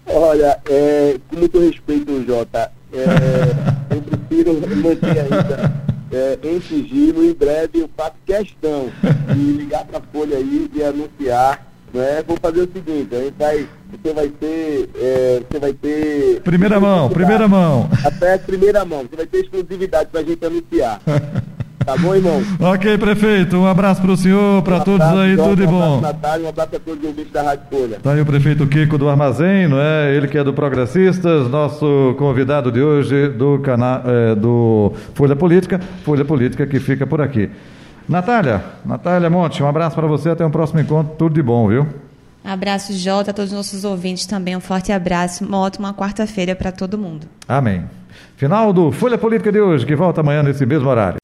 Olha, 0.07 0.61
é, 0.69 1.19
com 1.29 1.37
muito 1.37 1.59
respeito, 1.59 2.25
Jota, 2.27 2.71
é, 2.93 3.95
eu 3.95 4.03
prefiro 4.03 4.55
manter 4.77 5.21
ainda 5.21 5.73
é, 6.13 6.39
em 6.43 6.61
sigilo. 6.61 7.25
Em 7.25 7.33
breve 7.33 7.81
eu 7.81 7.91
faço 7.97 8.15
questão 8.27 8.91
de 9.33 9.41
ligar 9.53 9.85
para 9.85 9.99
a 9.99 10.03
Folha 10.13 10.37
aí 10.37 10.71
e 10.75 10.83
anunciar 10.83 11.75
né? 11.95 12.25
Vou 12.27 12.37
fazer 12.43 12.63
o 12.63 12.73
seguinte, 12.73 13.15
a 13.15 13.21
gente 13.21 13.35
vai, 13.39 13.69
você 13.89 14.13
vai 14.13 14.29
ter, 14.29 14.91
é, 14.97 15.43
você 15.49 15.59
vai 15.61 15.73
ter... 15.73 16.41
Primeira 16.41 16.81
mão, 16.81 17.09
primeira 17.09 17.47
mão. 17.47 17.89
Até 18.05 18.37
primeira 18.37 18.85
mão, 18.85 19.03
você 19.03 19.15
vai 19.15 19.27
ter 19.27 19.45
exclusividade 19.45 20.11
para 20.11 20.21
a 20.21 20.25
gente 20.25 20.45
anunciar. 20.45 21.01
Tá 21.85 21.97
bom, 21.99 22.15
irmão? 22.15 22.43
ok, 22.61 22.97
prefeito. 22.97 23.57
Um 23.59 23.67
abraço 23.67 24.01
para 24.01 24.13
o 24.13 24.17
senhor, 24.17 24.63
para 24.63 24.77
um 24.77 24.81
todos 24.81 25.07
aí, 25.07 25.37
tudo 25.37 25.57
de 25.57 25.67
bom. 25.67 25.73
Um 25.73 25.99
abraço, 25.99 26.03
Natália, 26.03 26.47
um 26.47 26.49
abraço 26.49 26.77
a 26.77 26.81
todos 26.81 27.01
os 27.01 27.09
ouvintes 27.09 27.33
da 27.33 27.43
Rádio 27.43 27.65
Folha. 27.71 27.99
Tá 28.03 28.13
aí 28.13 28.21
o 28.21 28.27
prefeito 28.27 28.67
Kiko 28.67 28.97
do 28.97 29.09
Armazém, 29.09 29.69
não 29.69 29.79
é? 29.79 30.15
Ele 30.15 30.27
que 30.27 30.39
é 30.39 30.45
do 30.45 30.55
Progressistas, 30.55 31.49
nosso 31.51 32.15
convidado 32.19 32.73
de 32.73 32.81
hoje 32.81 33.29
do 33.29 33.59
canal 33.59 34.03
é, 34.07 34.35
do 34.35 34.93
Folha 35.15 35.37
Política, 35.37 35.81
Folha 36.05 36.25
Política 36.25 36.67
que 36.67 36.81
fica 36.81 37.07
por 37.07 37.21
aqui. 37.21 37.51
Natália, 38.09 38.63
Natália 38.85 39.29
Monte, 39.31 39.63
um 39.63 39.69
abraço 39.69 39.97
para 39.97 40.07
você, 40.07 40.31
até 40.31 40.45
um 40.45 40.51
próximo 40.51 40.81
encontro, 40.81 41.15
tudo 41.17 41.35
de 41.35 41.43
bom, 41.43 41.69
viu? 41.69 41.87
Abraço, 42.45 42.93
Jota, 42.93 43.31
a 43.31 43.35
todos 43.35 43.51
os 43.51 43.57
nossos 43.57 43.85
ouvintes 43.85 44.27
também, 44.27 44.55
um 44.55 44.61
forte 44.61 44.93
abraço, 44.93 45.45
uma 45.45 45.59
ótima 45.59 45.95
quarta-feira 45.95 46.55
para 46.55 46.71
todo 46.71 46.99
mundo. 46.99 47.27
Amém. 47.49 47.85
Final 48.37 48.73
do 48.73 48.93
Folha 48.93 49.17
Política 49.17 49.51
de 49.51 49.61
hoje, 49.61 49.87
que 49.87 49.97
volta 49.97 50.21
amanhã 50.21 50.43
nesse 50.43 50.67
mesmo 50.67 50.89
horário. 50.89 51.24